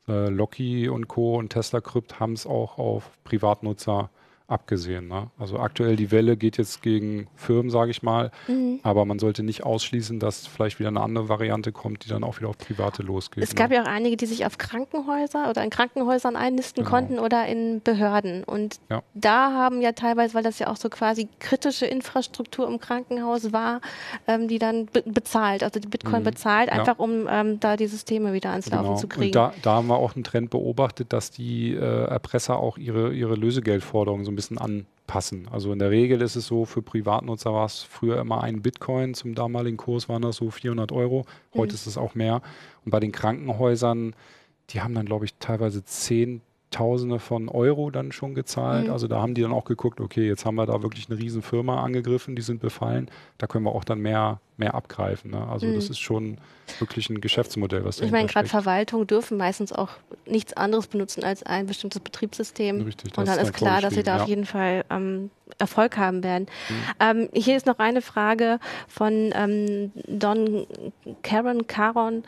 [0.08, 1.36] Äh, Loki und Co.
[1.36, 4.08] und Tesla Crypt haben es auch auf Privatnutzer
[4.50, 5.06] abgesehen.
[5.08, 5.28] Ne?
[5.38, 8.80] Also aktuell die Welle geht jetzt gegen Firmen, sage ich mal, mhm.
[8.82, 12.38] aber man sollte nicht ausschließen, dass vielleicht wieder eine andere Variante kommt, die dann auch
[12.38, 13.44] wieder auf Private losgeht.
[13.44, 13.54] Es ne?
[13.54, 16.96] gab ja auch einige, die sich auf Krankenhäuser oder in Krankenhäusern einnisten genau.
[16.96, 18.42] konnten oder in Behörden.
[18.42, 19.02] Und ja.
[19.14, 23.80] da haben ja teilweise, weil das ja auch so quasi kritische Infrastruktur im Krankenhaus war,
[24.26, 26.24] ähm, die dann be bezahlt, also die Bitcoin mhm.
[26.24, 27.04] bezahlt, einfach ja.
[27.04, 28.96] um ähm, da die Systeme wieder ans Laufen genau.
[28.96, 29.26] zu kriegen.
[29.26, 33.12] Und da, da, haben wir auch einen Trend beobachtet, dass die äh, Erpresser auch ihre,
[33.12, 35.48] ihre Lösegeldforderungen so ein bisschen anpassen.
[35.50, 39.14] Also in der Regel ist es so, für Privatnutzer war es früher immer ein Bitcoin,
[39.14, 41.74] zum damaligen Kurs waren das so 400 Euro, heute mhm.
[41.74, 42.42] ist es auch mehr.
[42.84, 44.14] Und bei den Krankenhäusern,
[44.70, 48.86] die haben dann, glaube ich, teilweise 10 Tausende von Euro dann schon gezahlt.
[48.86, 48.92] Mhm.
[48.92, 51.42] Also da haben die dann auch geguckt, okay, jetzt haben wir da wirklich eine riesen
[51.42, 53.10] Firma angegriffen, die sind befallen.
[53.38, 55.32] Da können wir auch dann mehr mehr abgreifen.
[55.32, 55.48] Ne?
[55.48, 55.74] Also mhm.
[55.74, 56.38] das ist schon
[56.78, 59.90] wirklich ein Geschäftsmodell, was Ich meine, gerade Verwaltungen dürfen meistens auch
[60.26, 62.82] nichts anderes benutzen als ein bestimmtes Betriebssystem.
[62.82, 64.22] Richtig, Und dann ist, ist klar, dass sie da ja.
[64.22, 66.46] auf jeden Fall ähm, Erfolg haben werden.
[66.68, 66.74] Mhm.
[67.00, 70.66] Ähm, hier ist noch eine Frage von ähm, Don
[71.22, 72.24] Karen Caron.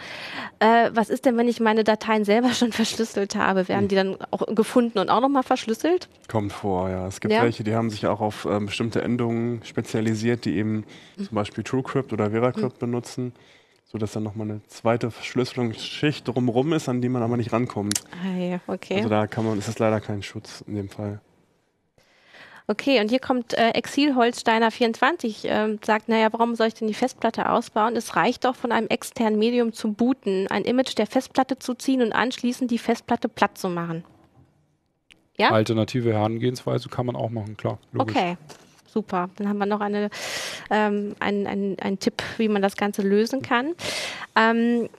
[0.58, 3.68] Äh, was ist denn, wenn ich meine Dateien selber schon verschlüsselt habe?
[3.68, 3.88] Werden mhm.
[3.88, 6.08] die dann auch gefunden und auch nochmal verschlüsselt?
[6.28, 7.06] Kommt vor, ja.
[7.06, 7.42] Es gibt ja.
[7.42, 10.84] welche, die haben sich auch auf ähm, bestimmte Endungen spezialisiert, die eben
[11.16, 11.24] mhm.
[11.24, 12.86] zum Beispiel TrueCrypt oder oder VeraCrypt mhm.
[12.86, 13.32] benutzen,
[13.84, 18.02] sodass dann nochmal eine zweite Verschlüsselungsschicht drumherum ist, an die man aber nicht rankommt.
[18.22, 18.96] Ah ja, okay.
[18.96, 21.20] Also da kann man, ist das leider kein Schutz in dem Fall.
[22.68, 27.50] Okay, und hier kommt äh, Exilholsteiner24, äh, sagt, naja, warum soll ich denn die Festplatte
[27.50, 27.96] ausbauen?
[27.96, 32.02] Es reicht doch von einem externen Medium zu booten, ein Image der Festplatte zu ziehen
[32.02, 34.04] und anschließend die Festplatte platt zu machen.
[35.36, 35.50] Ja?
[35.50, 37.78] Alternative Herangehensweise kann man auch machen, klar.
[37.92, 38.16] Logisch.
[38.16, 38.36] Okay.
[38.92, 39.30] Super.
[39.36, 40.10] Dann haben wir noch eine,
[40.70, 43.74] ähm, einen, einen, einen Tipp, wie man das Ganze lösen kann.
[44.36, 44.90] Ähm,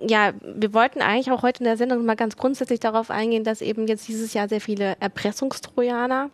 [0.00, 3.62] ja, wir wollten eigentlich auch heute in der Sendung mal ganz grundsätzlich darauf eingehen, dass
[3.62, 6.30] eben jetzt dieses Jahr sehr viele Erpressungstrojaner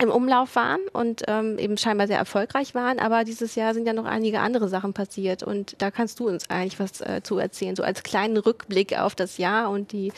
[0.00, 2.98] im Umlauf waren und ähm, eben scheinbar sehr erfolgreich waren.
[2.98, 6.48] Aber dieses Jahr sind ja noch einige andere Sachen passiert und da kannst du uns
[6.48, 10.12] eigentlich was äh, zu erzählen, so als kleinen Rückblick auf das Jahr und die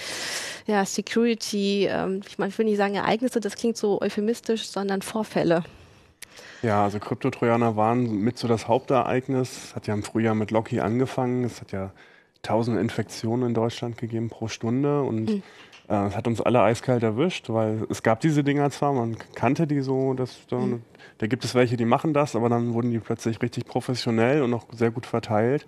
[0.67, 5.03] ja, Security, ähm, ich, mein, ich will nicht sagen Ereignisse, das klingt so euphemistisch, sondern
[5.03, 5.65] Vorfälle.
[6.63, 9.75] Ja, also Kryptotrojaner waren mit so das Hauptereignis.
[9.75, 11.45] Hat ja im Frühjahr mit Locky angefangen.
[11.45, 11.93] Es hat ja
[12.43, 15.43] tausende Infektionen in Deutschland gegeben pro Stunde und äh,
[15.89, 19.81] es hat uns alle eiskalt erwischt, weil es gab diese Dinger zwar, man kannte die
[19.81, 20.83] so, dass da, mhm.
[21.19, 24.55] da gibt es welche, die machen das, aber dann wurden die plötzlich richtig professionell und
[24.55, 25.67] auch sehr gut verteilt.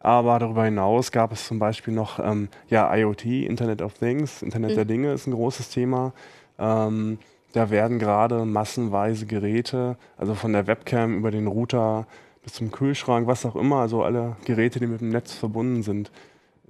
[0.00, 4.72] Aber darüber hinaus gab es zum Beispiel noch ähm, ja, IoT, Internet of Things, Internet
[4.72, 4.74] mhm.
[4.74, 6.12] der Dinge ist ein großes Thema.
[6.58, 7.18] Ähm,
[7.52, 12.06] da werden gerade massenweise Geräte, also von der Webcam über den Router
[12.42, 16.10] bis zum Kühlschrank, was auch immer, also alle Geräte, die mit dem Netz verbunden sind,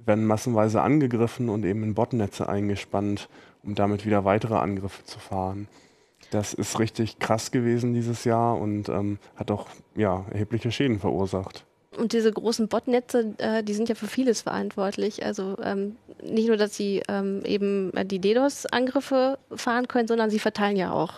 [0.05, 3.29] werden massenweise angegriffen und eben in Botnetze eingespannt,
[3.63, 5.67] um damit wieder weitere Angriffe zu fahren.
[6.31, 11.65] Das ist richtig krass gewesen dieses Jahr und ähm, hat auch ja, erhebliche Schäden verursacht.
[11.97, 15.25] Und diese großen Botnetze, äh, die sind ja für vieles verantwortlich.
[15.25, 20.75] Also ähm, nicht nur, dass sie ähm, eben die DDoS-Angriffe fahren können, sondern sie verteilen
[20.75, 21.13] ja auch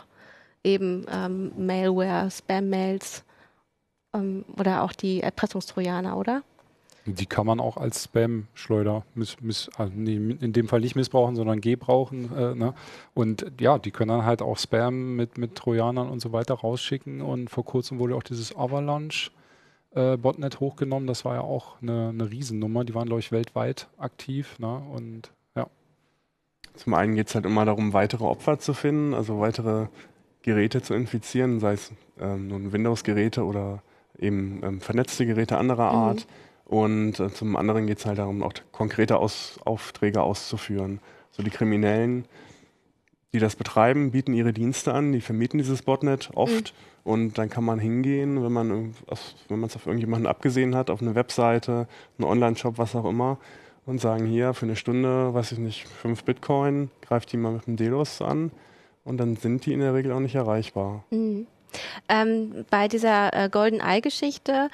[0.63, 3.23] eben ähm, Malware, Spam-Mails
[4.13, 6.43] ähm, oder auch die Erpressungstrojaner, oder?
[7.09, 11.37] Die kann man auch als Spam-Schleuder miss, miss, also nee, in dem Fall nicht missbrauchen,
[11.37, 12.29] sondern gebrauchen.
[12.35, 12.73] Äh, ne?
[13.13, 17.21] Und ja, die können dann halt auch Spam mit, mit Trojanern und so weiter rausschicken.
[17.21, 19.31] Und vor kurzem wurde auch dieses Avalanche
[19.95, 21.07] äh, Botnet hochgenommen.
[21.07, 22.83] Das war ja auch eine, eine Riesennummer.
[22.83, 24.59] Die waren, glaube ich, weltweit aktiv.
[24.59, 24.81] Ne?
[24.93, 25.67] Und ja.
[26.75, 29.87] Zum einen geht es halt immer darum, weitere Opfer zu finden, also weitere
[30.41, 33.81] Geräte zu infizieren, sei es ähm, nun Windows-Geräte oder
[34.19, 36.17] eben ähm, vernetzte Geräte anderer mhm.
[36.67, 40.99] Und äh, zum anderen geht es halt darum, auch konkrete Aus Aufträge auszuführen.
[41.31, 42.25] So die Kriminellen,
[43.33, 46.73] die das betreiben, bieten ihre Dienste an, die vermieten dieses Botnet oft.
[46.73, 47.11] Mhm.
[47.11, 48.93] Und dann kann man hingehen, wenn man
[49.47, 53.37] wenn es auf irgendjemanden abgesehen hat, auf eine Webseite, einen Online-Shop, was auch immer,
[53.85, 57.67] und sagen hier für eine Stunde, weiß ich nicht, fünf Bitcoin, greift die mal mit
[57.67, 58.51] dem Delos an
[59.05, 61.05] und dann sind die in der Regel auch nicht erreichbar.
[61.11, 61.47] Mhm.
[62.09, 64.69] Ähm, bei dieser äh, Golden Eye-Geschichte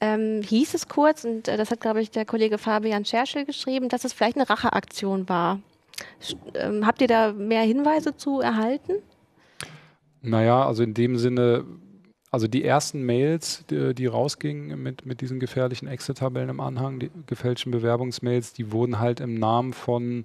[0.00, 3.88] ähm, hieß es kurz, und äh, das hat, glaube ich, der Kollege Fabian Scherschel geschrieben,
[3.88, 5.60] dass es vielleicht eine Racheaktion war.
[6.54, 8.94] Ähm, habt ihr da mehr Hinweise zu erhalten?
[10.22, 11.64] Naja, also in dem Sinne,
[12.30, 17.10] also die ersten Mails, die, die rausgingen mit, mit diesen gefährlichen Exit-Tabellen im Anhang, die
[17.26, 20.24] gefälschten Bewerbungsmails, die wurden halt im Namen von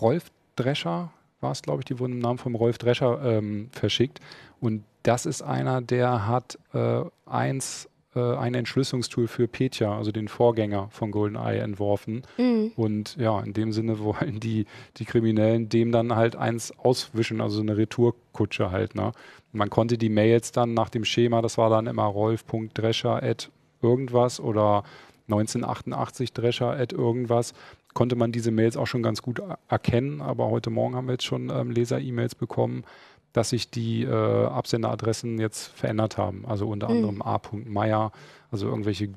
[0.00, 4.20] Rolf Drescher, war es, glaube ich, die wurden im Namen von Rolf Drescher ähm, verschickt.
[4.62, 10.28] Und das ist einer, der hat äh, eins äh, ein Entschlüsselungstool für Petya, also den
[10.28, 12.22] Vorgänger von GoldenEye, entworfen.
[12.38, 12.70] Mhm.
[12.76, 14.66] Und ja, in dem Sinne wollen die,
[14.98, 18.94] die Kriminellen dem dann halt eins auswischen, also eine Retourkutsche halt.
[18.94, 19.10] Ne?
[19.50, 23.50] Man konnte die Mails dann nach dem Schema, das war dann immer rolf.drescher at
[23.82, 24.84] irgendwas oder
[25.26, 27.52] 1988 Drescher at irgendwas,
[27.94, 30.20] konnte man diese Mails auch schon ganz gut erkennen.
[30.20, 32.84] Aber heute Morgen haben wir jetzt schon ähm, Leser-E-Mails bekommen,
[33.32, 36.44] dass sich die äh, Absenderadressen jetzt verändert haben.
[36.46, 36.96] Also unter mhm.
[36.96, 37.40] anderem A.
[37.64, 38.12] Meier,
[38.50, 39.10] also irgendwelche,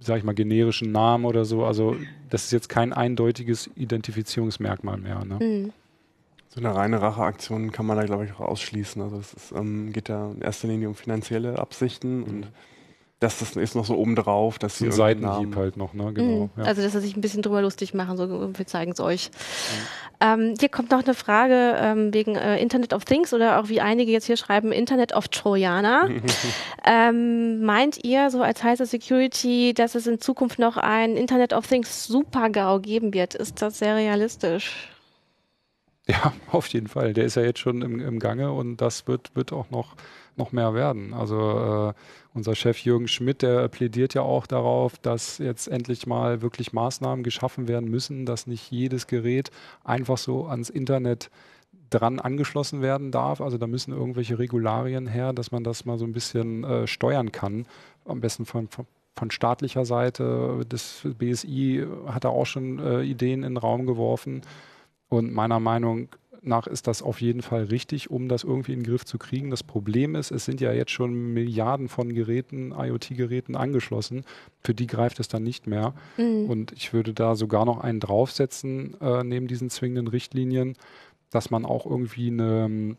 [0.00, 1.64] sag ich mal, generischen Namen oder so.
[1.64, 1.96] Also
[2.30, 5.24] das ist jetzt kein eindeutiges Identifizierungsmerkmal mehr.
[5.24, 5.38] Ne?
[5.40, 5.72] Mhm.
[6.50, 9.02] So eine reine Racheaktion kann man da, glaube ich, auch ausschließen.
[9.02, 12.24] Also es ist, ähm, geht ja in erster Linie um finanzielle Absichten mhm.
[12.24, 12.48] und
[13.20, 16.12] das ist noch so obendrauf, dass sie ein Seitenhieb halt noch, ne?
[16.12, 16.50] Genau.
[16.56, 16.62] Mhm.
[16.62, 16.64] Ja.
[16.64, 19.30] Also dass sie sich ein bisschen drüber lustig machen, so wir zeigen es euch.
[19.30, 20.08] Mhm.
[20.20, 23.80] Ähm, hier kommt noch eine Frage ähm, wegen äh, Internet of Things oder auch wie
[23.80, 26.08] einige jetzt hier schreiben Internet of Trojaner.
[26.84, 31.66] ähm, meint ihr so als heiße Security, dass es in Zukunft noch ein Internet of
[31.66, 33.34] Things Super-GAU geben wird?
[33.34, 34.88] Ist das sehr realistisch?
[36.10, 37.12] Ja, auf jeden Fall.
[37.12, 39.94] Der ist ja jetzt schon im, im Gange und das wird, wird auch noch,
[40.36, 41.12] noch mehr werden.
[41.12, 41.92] Also äh,
[42.32, 47.22] unser Chef Jürgen Schmidt, der plädiert ja auch darauf, dass jetzt endlich mal wirklich Maßnahmen
[47.22, 49.50] geschaffen werden müssen, dass nicht jedes Gerät
[49.84, 51.30] einfach so ans Internet
[51.90, 53.42] dran angeschlossen werden darf.
[53.42, 57.32] Also da müssen irgendwelche Regularien her, dass man das mal so ein bisschen äh, steuern
[57.32, 57.66] kann.
[58.06, 60.64] Am besten von, von, von, staatlicher Seite.
[60.68, 64.42] Das BSI hat da auch schon äh, Ideen in den Raum geworfen.
[65.08, 66.08] Und meiner Meinung
[66.42, 69.50] nach ist das auf jeden Fall richtig, um das irgendwie in den Griff zu kriegen.
[69.50, 74.24] Das Problem ist, es sind ja jetzt schon Milliarden von Geräten, IoT-Geräten angeschlossen.
[74.62, 75.94] Für die greift es dann nicht mehr.
[76.16, 76.48] Mhm.
[76.48, 80.74] Und ich würde da sogar noch einen draufsetzen, äh, neben diesen zwingenden Richtlinien,
[81.30, 82.96] dass man auch irgendwie eine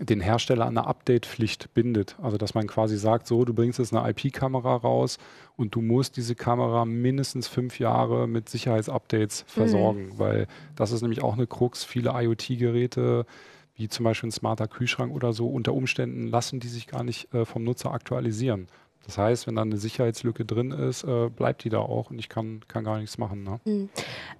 [0.00, 2.16] den Hersteller an eine Update-Pflicht bindet.
[2.22, 5.18] Also dass man quasi sagt, so, du bringst jetzt eine IP-Kamera raus
[5.56, 9.48] und du musst diese Kamera mindestens fünf Jahre mit Sicherheitsupdates mhm.
[9.48, 10.18] versorgen, mhm.
[10.18, 11.84] weil das ist nämlich auch eine Krux.
[11.84, 13.26] Viele IoT-Geräte,
[13.74, 17.32] wie zum Beispiel ein smarter Kühlschrank oder so, unter Umständen lassen die sich gar nicht
[17.34, 18.68] äh, vom Nutzer aktualisieren.
[19.04, 22.28] Das heißt, wenn da eine Sicherheitslücke drin ist, äh, bleibt die da auch und ich
[22.28, 23.42] kann, kann gar nichts machen.
[23.42, 23.60] Ne?
[23.64, 23.88] Mhm.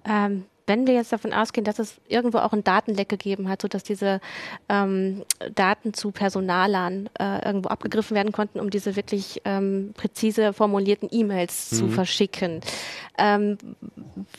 [0.05, 3.83] Ähm, wenn wir jetzt davon ausgehen, dass es irgendwo auch ein Datenleck gegeben hat, sodass
[3.83, 4.21] diese
[4.69, 5.23] ähm,
[5.53, 11.71] Daten zu Personalern äh, irgendwo abgegriffen werden konnten, um diese wirklich ähm, präzise formulierten E-Mails
[11.71, 11.75] mhm.
[11.75, 12.61] zu verschicken.
[13.17, 13.57] Ähm,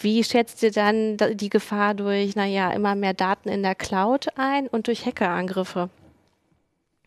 [0.00, 4.66] wie schätzt ihr dann die Gefahr durch, naja, immer mehr Daten in der Cloud ein
[4.68, 5.90] und durch Hackerangriffe?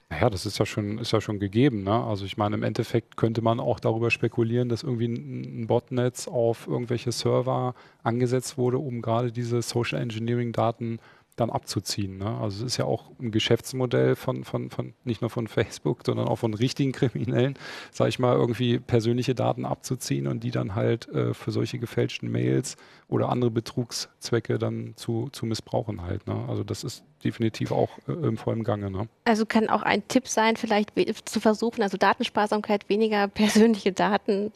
[0.10, 1.84] Ja, das ist ja schon, ist ja schon gegeben.
[1.84, 1.92] Ne?
[1.92, 6.66] Also ich meine, im Endeffekt könnte man auch darüber spekulieren, dass irgendwie ein, Botnetz auf
[6.66, 11.00] irgendwelche Server angesetzt wurde, um gerade diese Social Engineering Daten
[11.38, 12.18] dann abzuziehen.
[12.18, 12.38] Ne?
[12.40, 16.28] Also es ist ja auch ein Geschäftsmodell von, von, von nicht nur von Facebook, sondern
[16.28, 17.58] auch von richtigen Kriminellen,
[17.92, 22.30] sage ich mal, irgendwie persönliche Daten abzuziehen und die dann halt äh, für solche gefälschten
[22.32, 22.76] Mails
[23.08, 26.26] oder andere Betrugszwecke dann zu, zu missbrauchen halt.
[26.28, 26.44] Ne?
[26.50, 28.90] Also das ist definitiv auch äh, im vollen Gange.
[28.90, 29.08] Ne?
[29.26, 30.92] Also kann auch ein Tipp sein, vielleicht
[31.26, 34.52] zu versuchen, also Datensparsamkeit, weniger persönliche Daten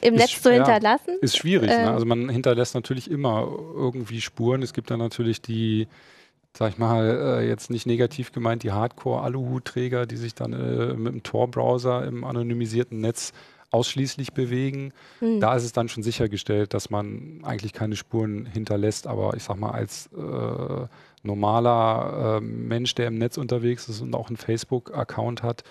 [0.00, 1.10] im ist, Netz zu hinterlassen?
[1.10, 1.70] Ja, ist schwierig.
[1.70, 1.82] Ähm.
[1.82, 1.90] Ne?
[1.90, 4.62] Also man hinterlässt natürlich immer irgendwie Spuren.
[4.62, 5.88] Es gibt dann natürlich die,
[6.56, 11.12] sag ich mal, äh, jetzt nicht negativ gemeint, die Hardcore-Aluhutträger, die sich dann äh, mit
[11.12, 13.32] dem Tor-Browser im anonymisierten Netz
[13.70, 14.92] ausschließlich bewegen.
[15.20, 15.40] Mhm.
[15.40, 19.06] Da ist es dann schon sichergestellt, dass man eigentlich keine Spuren hinterlässt.
[19.06, 20.86] Aber ich sag mal, als äh,
[21.22, 25.64] normaler äh, Mensch, der im Netz unterwegs ist und auch einen Facebook-Account hat,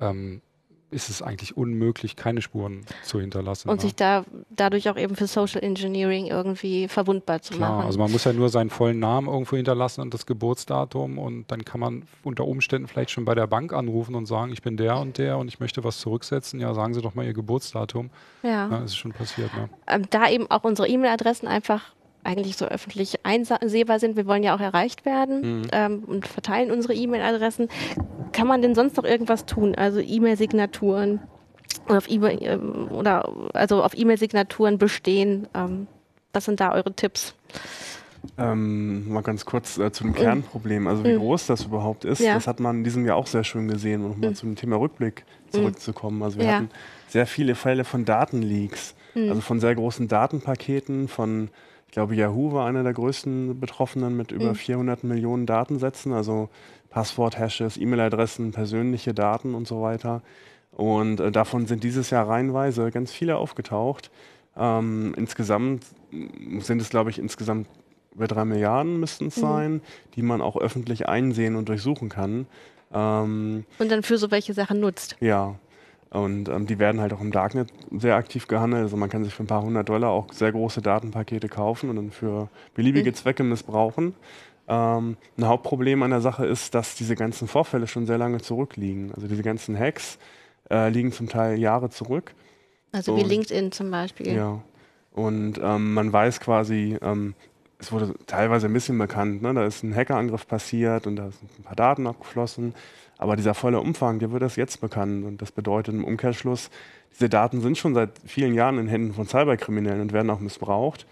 [0.00, 0.42] ähm,
[0.90, 3.68] ist es eigentlich unmöglich, keine Spuren zu hinterlassen.
[3.68, 3.82] Und ne?
[3.82, 7.86] sich da dadurch auch eben für Social Engineering irgendwie verwundbar zu Klar, machen.
[7.86, 11.64] also man muss ja nur seinen vollen Namen irgendwo hinterlassen und das Geburtsdatum und dann
[11.64, 14.96] kann man unter Umständen vielleicht schon bei der Bank anrufen und sagen, ich bin der
[14.98, 16.60] und der und ich möchte was zurücksetzen.
[16.60, 18.10] Ja, sagen Sie doch mal Ihr Geburtsdatum.
[18.42, 18.68] ja.
[18.68, 19.54] Ja, das ist schon passiert.
[19.56, 19.68] Ne?
[19.88, 21.95] ähm, da eben auch unsere E-Mail-Adressen einfach
[22.26, 24.16] eigentlich so öffentlich einsehbar sind.
[24.16, 25.62] Wir wollen ja auch erreicht werden Mhm.
[25.72, 27.68] ähm, und verteilen unsere E-Mail-Adressen.
[28.32, 29.74] Kann man denn sonst noch irgendwas tun?
[29.74, 31.20] Also E-Mail-Signaturen
[31.88, 35.46] oder auf E-Mail ähm, oder also auf E-Mail-Signaturen bestehen.
[35.54, 35.86] Ähm,
[36.32, 37.34] was sind da eure Tipps?
[38.38, 41.18] Ähm, mal ganz kurz äh, zu dem Kernproblem, also wie Mhm.
[41.18, 42.34] groß das überhaupt ist, Ja.
[42.34, 44.34] das hat man in diesem Jahr auch sehr schön gesehen, um mal Mhm.
[44.34, 46.22] zum Thema Rückblick zurückzukommen.
[46.22, 46.52] Also wir Ja.
[46.54, 46.70] hatten
[47.08, 49.28] sehr viele Fälle von Datenleaks, Mhm.
[49.28, 51.48] also von sehr großen Datenpaketen, von,
[51.86, 54.54] ich glaube, Yahoo war einer der größten Betroffenen mit über Mhm.
[54.56, 56.48] 400 Millionen Datensätzen, also
[56.90, 60.22] Passwort-Hashes, E-Mail-Adressen, persönliche Daten und so weiter.
[60.72, 64.10] Und äh, davon sind dieses Jahr reihenweise ganz viele aufgetaucht.
[64.56, 65.84] Ähm, insgesamt
[66.60, 67.68] sind es, glaube ich, insgesamt
[68.14, 69.40] über drei Milliarden müssten es Mhm.
[69.42, 69.80] sein,
[70.14, 72.46] die man auch öffentlich einsehen und durchsuchen kann.
[72.92, 75.16] Ähm, Und dann für so welche Sachen nutzt.
[75.20, 75.56] ja.
[76.10, 78.82] Und ähm, die werden halt auch im Darknet sehr aktiv gehandelt.
[78.84, 81.96] Also man kann sich für ein paar hundert Dollar auch sehr große Datenpakete kaufen und
[81.96, 83.14] dann für beliebige Mhm.
[83.14, 84.14] Zwecke missbrauchen.
[84.68, 89.12] Ähm, ein Hauptproblem an der Sache ist, dass diese ganzen Vorfälle schon sehr lange zurückliegen.
[89.14, 90.18] Also diese ganzen Hacks
[90.70, 92.34] äh, liegen zum Teil Jahre zurück.
[92.92, 94.32] Also wie Und- LinkedIn zum Beispiel.
[94.34, 94.60] Ja.
[95.12, 97.34] Und ähm, man weiß quasi, ähm,
[97.78, 99.52] es wurde teilweise ein bisschen bekannt, ne?
[99.54, 102.74] da ist ein Hackerangriff passiert und da sind ein paar Daten abgeflossen.
[103.18, 105.24] Aber dieser volle Umfang, der wird erst jetzt bekannt.
[105.24, 106.70] Und das bedeutet im Umkehrschluss,
[107.14, 111.06] diese Daten sind schon seit vielen Jahren in Händen von Cyberkriminellen und werden auch missbraucht.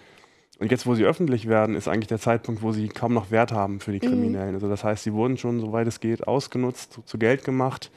[0.58, 3.52] Und jetzt, wo sie öffentlich werden, ist eigentlich der Zeitpunkt, wo sie kaum noch Wert
[3.52, 4.10] haben für die Mhm.
[4.10, 4.54] Kriminellen.
[4.54, 7.90] Also das heißt, sie wurden schon, soweit es geht, ausgenutzt, zu, zu Geld gemacht.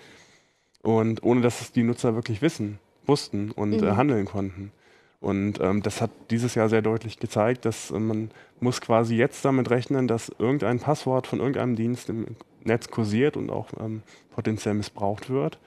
[0.81, 3.87] Und ohne dass es die Nutzer wirklich wissen, wussten und Mhm.
[3.87, 4.71] äh, handeln konnten.
[5.19, 9.43] Und ähm, das hat dieses Jahr sehr deutlich gezeigt, dass äh, man muss quasi jetzt
[9.45, 14.03] damit rechnen, dass irgendein Passwort von irgendeinem Dienst im Netz kursiert und auch ähm,
[14.35, 15.57] potenziell missbraucht wird.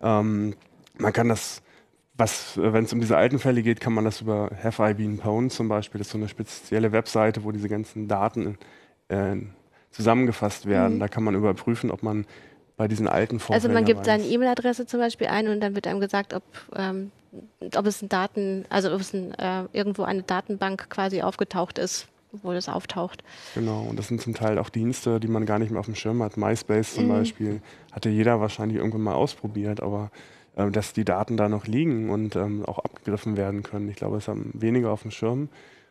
[0.00, 0.54] Ähm,
[0.96, 1.62] man kann das,
[2.16, 4.94] was, äh, wenn es um diese alten Fälle geht, kann man das über Have I
[4.94, 8.58] Been Pwned zum Beispiel, das ist so eine spezielle Webseite, wo diese ganzen Daten
[9.08, 9.36] äh,
[9.92, 10.96] zusammengefasst werden.
[10.96, 11.00] Mhm.
[11.00, 12.26] Da kann man überprüfen, ob man
[12.76, 14.24] bei diesen alten Vorfällen Also man gibt seine.
[14.24, 16.42] E-Mail-Adresse zum Beispiel ein und dann wird einem gesagt, ob,
[16.76, 17.10] ähm,
[17.74, 22.08] ob es ein Daten, also ob es ein, äh, irgendwo eine Datenbank quasi aufgetaucht ist,
[22.42, 23.22] wo das auftaucht.
[23.54, 25.94] Genau, und das sind zum Teil auch Dienste, die man gar nicht mehr auf dem
[25.94, 26.36] Schirm hat.
[26.36, 27.08] MySpace zum Mhm.
[27.08, 27.62] Beispiel
[27.92, 30.10] hatte jeder wahrscheinlich irgendwann mal ausprobiert, aber
[30.56, 34.16] äh, dass die Daten da noch liegen und ähm, auch abgegriffen werden können, ich glaube,
[34.16, 35.48] das haben weniger auf dem Schirm.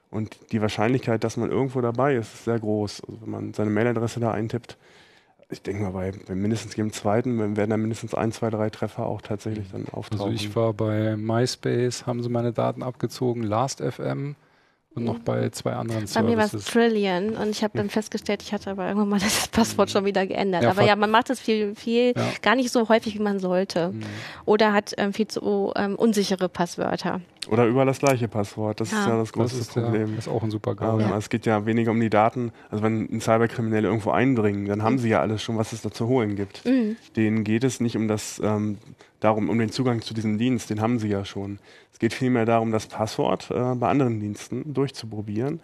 [0.09, 3.01] Und die Wahrscheinlichkeit, dass man irgendwo dabei ist, ist sehr groß.
[3.05, 4.77] Also wenn man seine Mailadresse da eintippt,
[5.49, 9.05] ich denke mal, bei, bei mindestens jedem zweiten werden da mindestens ein, zwei, drei Treffer
[9.05, 10.21] auch tatsächlich dann auftauchen.
[10.25, 14.35] Also ich war bei MySpace, haben sie meine Daten abgezogen, Last.fm
[14.93, 16.73] und noch bei zwei anderen Bei mir war es Services.
[16.73, 20.25] Trillion und ich habe dann festgestellt, ich hatte aber irgendwann mal das Passwort schon wieder
[20.25, 20.63] geändert.
[20.63, 22.25] Ja, aber ja, man macht es viel, viel, Ja.
[22.41, 23.89] gar nicht so häufig, wie man sollte.
[23.93, 24.03] Mhm.
[24.45, 27.21] Oder hat ähm, viel zu ähm, unsichere Passwörter.
[27.49, 28.79] Oder überall das gleiche Passwort.
[28.81, 28.99] Das Ja.
[29.01, 30.15] ist ja das Das große ist, ja, Problem.
[30.15, 30.99] das ist auch ein super GAU.
[30.99, 31.17] Ähm, ja.
[31.17, 32.51] Es geht ja weniger um die Daten.
[32.69, 35.91] Also wenn ein Cyberkriminelle irgendwo eindringen, dann haben sie ja alles schon, was es da
[35.91, 36.65] zu holen gibt.
[36.65, 36.95] Mhm.
[37.15, 38.77] Denen geht es nicht um das, ähm,
[39.19, 41.59] darum, um den Zugang zu diesem Dienst, den haben sie ja schon.
[41.91, 45.59] Es geht vielmehr darum, das Passwort äh, bei anderen Diensten durchzuprobieren.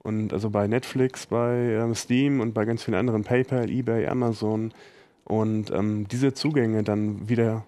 [0.00, 4.72] Und also bei Netflix, bei ähm, Steam und bei ganz vielen anderen, PayPal, eBay, Amazon.
[5.24, 7.64] Und ähm, diese Zugänge dann wieder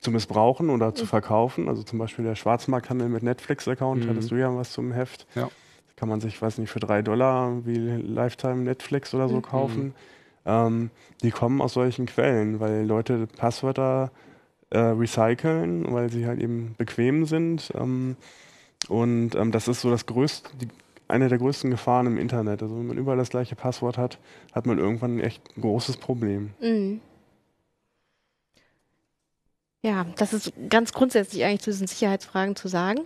[0.00, 1.08] zu missbrauchen oder zu Mhm.
[1.08, 1.68] verkaufen.
[1.68, 4.08] Also zum Beispiel der Schwarzmarkthandel mit Netflix-Account, Mhm.
[4.10, 5.26] hattest du ja was zum Heft.
[5.34, 5.48] Ja.
[5.96, 9.42] Kann man sich, weiß nicht, für drei Dollar wie Lifetime Netflix oder so Mhm.
[9.42, 9.94] kaufen.
[10.46, 10.90] Ähm,
[11.22, 14.12] die kommen aus solchen Quellen, weil Leute Passwörter
[14.70, 17.72] äh, recyceln, weil sie halt eben bequem sind.
[17.74, 18.16] Ähm,
[18.88, 20.68] und ähm, das ist so das größte, die,
[21.08, 22.62] eine der größten Gefahren im Internet.
[22.62, 24.18] Also wenn man überall das gleiche Passwort hat,
[24.52, 26.50] hat man irgendwann echt ein großes Problem.
[26.60, 27.00] Mhm.
[29.82, 33.00] Ja, das ist ganz grundsätzlich eigentlich zu diesen Sicherheitsfragen zu sagen.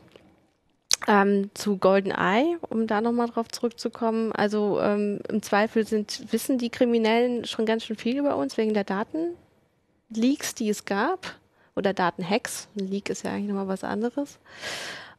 [1.09, 4.33] Ähm, zu GoldenEye, um da nochmal drauf zurückzukommen.
[4.33, 8.73] Also ähm, im Zweifel sind, wissen die Kriminellen schon ganz schön viel über uns wegen
[8.73, 11.35] der Datenleaks, die es gab.
[11.75, 12.68] Oder Datenhacks.
[12.79, 14.39] Ein Leak ist ja eigentlich nochmal was anderes.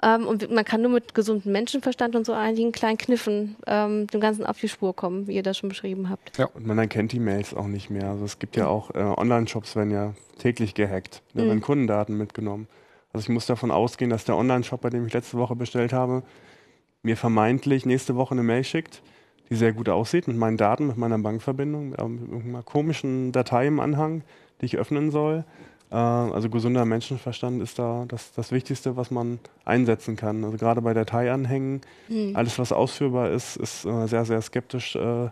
[0.04, 4.20] Ähm, und man kann nur mit gesundem Menschenverstand und so einigen kleinen Kniffen ähm, dem
[4.20, 6.38] Ganzen auf die Spur kommen, wie ihr das schon beschrieben habt.
[6.54, 8.10] Und man erkennt die Mails auch nicht mehr.
[8.10, 11.22] Also es gibt ja auch äh, Online-Shops, werden ja täglich gehackt.
[11.34, 11.47] Da Mhm.
[11.47, 12.68] werden Kundendaten mitgenommen.
[13.14, 16.24] Also ich muss davon ausgehen, dass der Online-Shop, bei dem ich letzte Woche bestellt habe,
[17.04, 19.01] mir vermeintlich nächste Woche eine Mail schickt,
[19.49, 23.80] die sehr gut aussieht, mit meinen Daten, mit meiner Bankverbindung, mit irgendeiner komischen Datei im
[23.80, 24.24] Anhang,
[24.62, 25.43] die ich öffnen soll.
[25.94, 30.44] Äh, also gesunder Menschenverstand ist da das, das Wichtigste, was man einsetzen kann.
[30.44, 32.36] Also gerade bei Dateianhängen, mhm.
[32.36, 35.30] alles was ausführbar ist, ist äh, sehr, sehr skeptisch äh,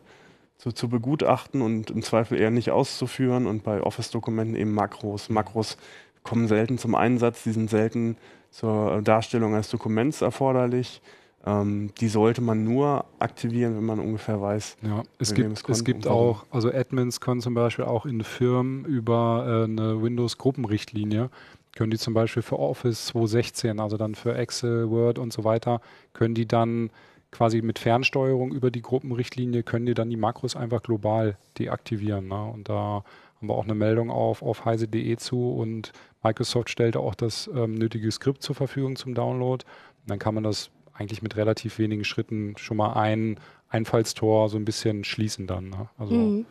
[0.57, 3.47] zu, zu, begutachten und im Zweifel eher nicht auszuführen.
[3.47, 5.29] Und bei Office-Dokumenten eben Makros.
[5.29, 5.77] Makros
[6.21, 8.15] kommen selten zum Einsatz, die sind selten
[8.51, 11.01] zur Darstellung eines Dokuments erforderlich.
[11.45, 14.77] Ähm, die sollte man nur aktivieren, wenn man ungefähr weiß.
[14.83, 19.45] Ja, es gibt, es gibt auch, also Admins können zum Beispiel auch in Firmen über
[19.47, 21.29] äh, eine Windows-Gruppenrichtlinie,
[21.75, 25.81] können die zum Beispiel für Office 216, also dann für Excel, Word und so weiter,
[26.13, 26.91] können die dann
[27.31, 32.27] quasi mit Fernsteuerung über die Gruppenrichtlinie, können die dann die Makros einfach global deaktivieren.
[32.27, 32.43] Ne?
[32.43, 33.03] Und da
[33.37, 37.73] haben wir auch eine Meldung auf, auf heise.de zu und Microsoft stellte auch das ähm,
[37.73, 39.65] nötige Skript zur Verfügung zum Download.
[40.01, 43.39] Und dann kann man das eigentlich mit relativ wenigen Schritten schon mal ein
[43.69, 45.69] Einfallstor so ein bisschen schließen dann.
[45.69, 45.89] Ne?
[45.97, 46.45] Also mhm.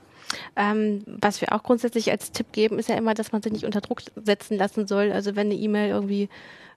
[0.55, 3.65] Ähm, was wir auch grundsätzlich als Tipp geben, ist ja immer, dass man sich nicht
[3.65, 5.11] unter Druck setzen lassen soll.
[5.11, 6.29] Also wenn eine E-Mail irgendwie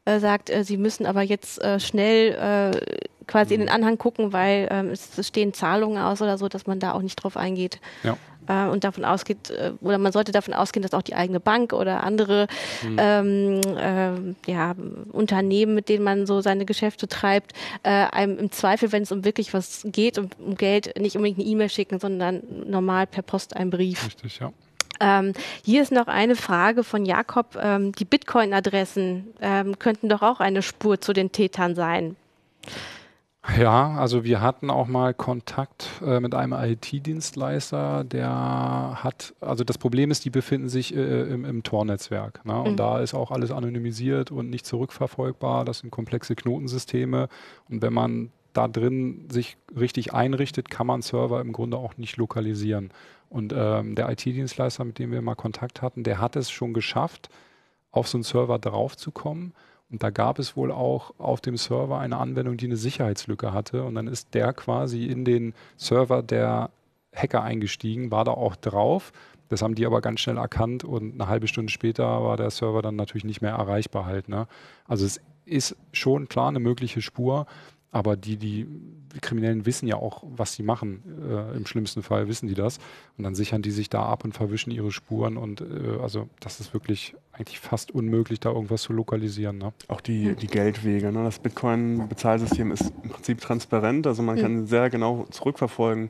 [0.06, 3.62] äh, sagt, äh, sie müssen aber jetzt äh, schnell äh, quasi mhm.
[3.62, 6.80] in den Anhang gucken, weil ähm, es, es, stehen Zahlungen aus oder so, dass man
[6.80, 7.80] da auch nicht drauf eingeht.
[8.04, 8.18] Ja.
[8.48, 11.74] Äh, und davon ausgeht, äh, oder man sollte davon ausgehen, dass auch die eigene Bank
[11.74, 12.48] oder andere
[12.84, 12.98] mhm.
[13.00, 14.76] ähm, äh, ja,
[15.12, 19.26] Unternehmen, mit denen man so seine Geschäfte treibt, äh, einem im Zweifel, wenn es um
[19.26, 23.56] wirklich was geht, um, um Geld, nicht unbedingt eine E-Mail schicken, sondern normal per Post
[23.56, 24.06] einen Brief.
[24.06, 24.52] Richtig, ja.
[25.00, 25.34] Ähm,
[25.64, 27.58] hier ist noch eine Frage von Jakob.
[27.62, 32.16] Ähm, die Bitcoin-Adressen ähm, könnten doch auch eine Spur zu den Tätern sein.
[33.58, 39.78] Ja, also wir hatten auch mal Kontakt äh, mit einem IT-Dienstleister, der hat, also das
[39.78, 42.46] Problem ist, die befinden sich äh, im, im Tor-Netzwerk.
[42.46, 42.58] Ne?
[42.58, 42.78] Und mhm.
[42.78, 45.66] da ist auch alles anonymisiert und nicht zurückverfolgbar.
[45.66, 47.28] Das sind komplexe Knotensysteme.
[47.70, 52.16] Und wenn man da drin sich richtig einrichtet, kann man Server im Grunde auch nicht
[52.16, 52.92] lokalisieren.
[53.30, 57.30] Und ähm, der IT-Dienstleister, mit dem wir mal Kontakt hatten, der hat es schon geschafft,
[57.92, 59.54] auf so einen Server draufzukommen
[59.94, 63.84] und da gab es wohl auch auf dem Server eine Anwendung, die eine Sicherheitslücke hatte.
[63.84, 66.72] Und dann ist der quasi in den Server der
[67.14, 69.12] Hacker eingestiegen, war da auch drauf.
[69.50, 72.82] Das haben die aber ganz schnell erkannt und eine halbe Stunde später war der Server
[72.82, 74.30] dann natürlich nicht mehr erreichbar halt.
[74.30, 74.48] Ne?
[74.88, 77.46] Also es ist schon klar eine mögliche Spur,
[77.94, 78.68] aber die, die
[79.22, 81.04] Kriminellen wissen ja auch, was sie machen.
[81.30, 82.80] Äh, Im schlimmsten Fall wissen die das.
[83.20, 85.38] Und dann sichern die sich da ab und verwischen ihre Spuren.
[85.38, 89.60] Und äh, also das ist wirklich eigentlich fast unmöglich, da irgendwas zu lokalisieren.
[89.60, 89.74] Ne?
[89.90, 91.12] Auch die, die Geldwege.
[91.12, 91.24] Ne?
[91.24, 94.08] Das Bitcoin-Bezahlsystem ist im Prinzip transparent.
[94.08, 96.10] Also man kann sehr genau zurückverfolgen,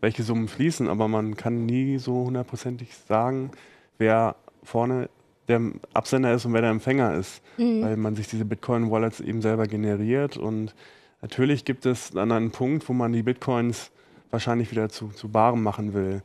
[0.00, 3.52] welche Summen fließen, aber man kann nie so hundertprozentig sagen,
[3.98, 5.08] wer vorne
[5.46, 5.60] der
[5.94, 7.82] Absender ist und wer der Empfänger ist, mhm.
[7.82, 10.74] weil man sich diese Bitcoin-Wallets eben selber generiert und
[11.22, 13.90] Natürlich gibt es dann einen Punkt, wo man die Bitcoins
[14.30, 16.22] wahrscheinlich wieder zu, zu Barem machen will,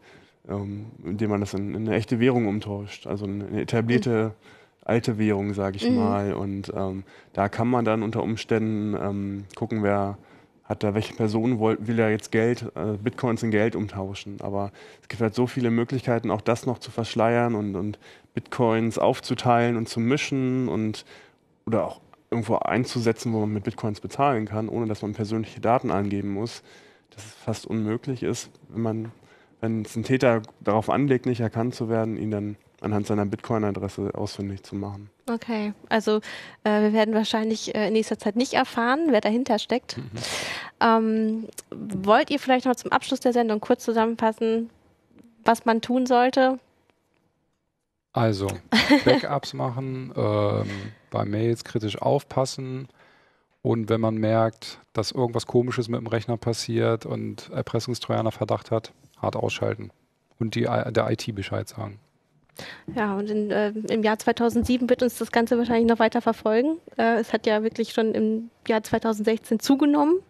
[0.50, 4.34] ähm, indem man das in, in, eine echte Währung umtauscht, also eine etablierte
[4.84, 5.98] alte Währung, sage ich mhm.
[5.98, 6.34] mal.
[6.34, 10.18] Und ähm, da kann man dann unter Umständen ähm, gucken, wer
[10.64, 14.38] hat da, welche Person will, will er jetzt Geld, äh, Bitcoins in Geld umtauschen.
[14.42, 14.72] Aber
[15.02, 18.00] es gibt halt so viele Möglichkeiten, auch das noch zu verschleiern und, und
[18.34, 21.06] Bitcoins aufzuteilen und zu mischen und
[21.66, 22.00] oder auch
[22.30, 26.62] irgendwo einzusetzen, wo man mit Bitcoins bezahlen kann, ohne dass man persönliche Daten angeben muss,
[27.12, 29.12] dass es fast unmöglich ist, wenn man,
[29.62, 34.12] wenn es ein Täter darauf anlegt, nicht erkannt zu werden, ihn dann anhand seiner Bitcoin-Adresse
[34.14, 35.10] ausfindig zu machen.
[35.30, 36.18] Okay, also
[36.64, 39.98] äh, wir werden wahrscheinlich äh, in nächster Zeit nicht erfahren, wer dahinter steckt.
[39.98, 40.04] Mhm.
[40.80, 44.70] Ähm, wollt ihr vielleicht noch zum Abschluss der Sendung kurz zusammenfassen,
[45.44, 46.60] was man tun sollte?
[48.18, 48.48] Also,
[49.06, 50.66] Backups machen, ähm,
[51.12, 52.88] bei Mails kritisch aufpassen
[53.62, 58.92] und wenn man merkt, dass irgendwas Komisches mit dem Rechner passiert und Erpressungstrojaner Verdacht hat,
[59.22, 59.92] hart ausschalten
[60.40, 62.00] und die, der IT Bescheid sagen.
[62.96, 66.78] Ja, und in, äh, im Jahr 2007 wird uns das Ganze wahrscheinlich noch weiter verfolgen.
[66.98, 70.22] Äh, es hat ja wirklich schon im Jahr 2016 zugenommen,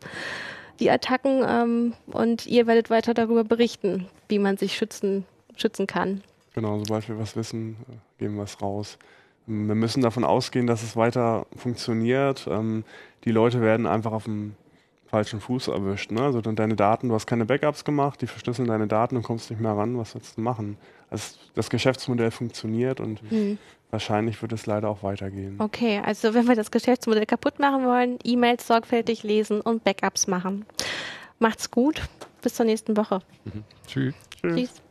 [0.81, 1.41] die Attacken.
[1.47, 5.23] Ähm, und ihr werdet weiter darüber berichten, wie man sich schützen,
[5.55, 6.21] schützen kann.
[6.57, 8.97] Genau, sobald wir was wissen, äh, geben wir es raus.
[9.45, 12.47] Wir müssen davon ausgehen, dass es weiter funktioniert.
[12.49, 12.83] Ähm,
[13.25, 14.55] die Leute werden einfach auf dem
[15.05, 16.09] falschen Fuß erwischt.
[16.09, 16.23] Ne?
[16.23, 19.59] Also deine Daten, du hast keine Backups gemacht, die verschlüsseln deine Daten und kommst nicht
[19.59, 19.99] mehr ran.
[19.99, 20.77] Was sollst du machen?
[21.11, 23.59] Also das Geschäftsmodell funktioniert und mhm.
[23.91, 25.57] wahrscheinlich wird es leider auch weitergehen.
[25.59, 30.65] Okay, also wenn wir das Geschäftsmodell kaputt machen wollen, E-Mails sorgfältig lesen und Backups machen.
[31.37, 32.01] Macht's gut.
[32.41, 33.19] Bis zur nächsten Woche.
[33.45, 33.63] Mhm.
[33.85, 34.15] Tschüss.
[34.41, 34.55] Tschüss.
[34.55, 34.81] Tschüss.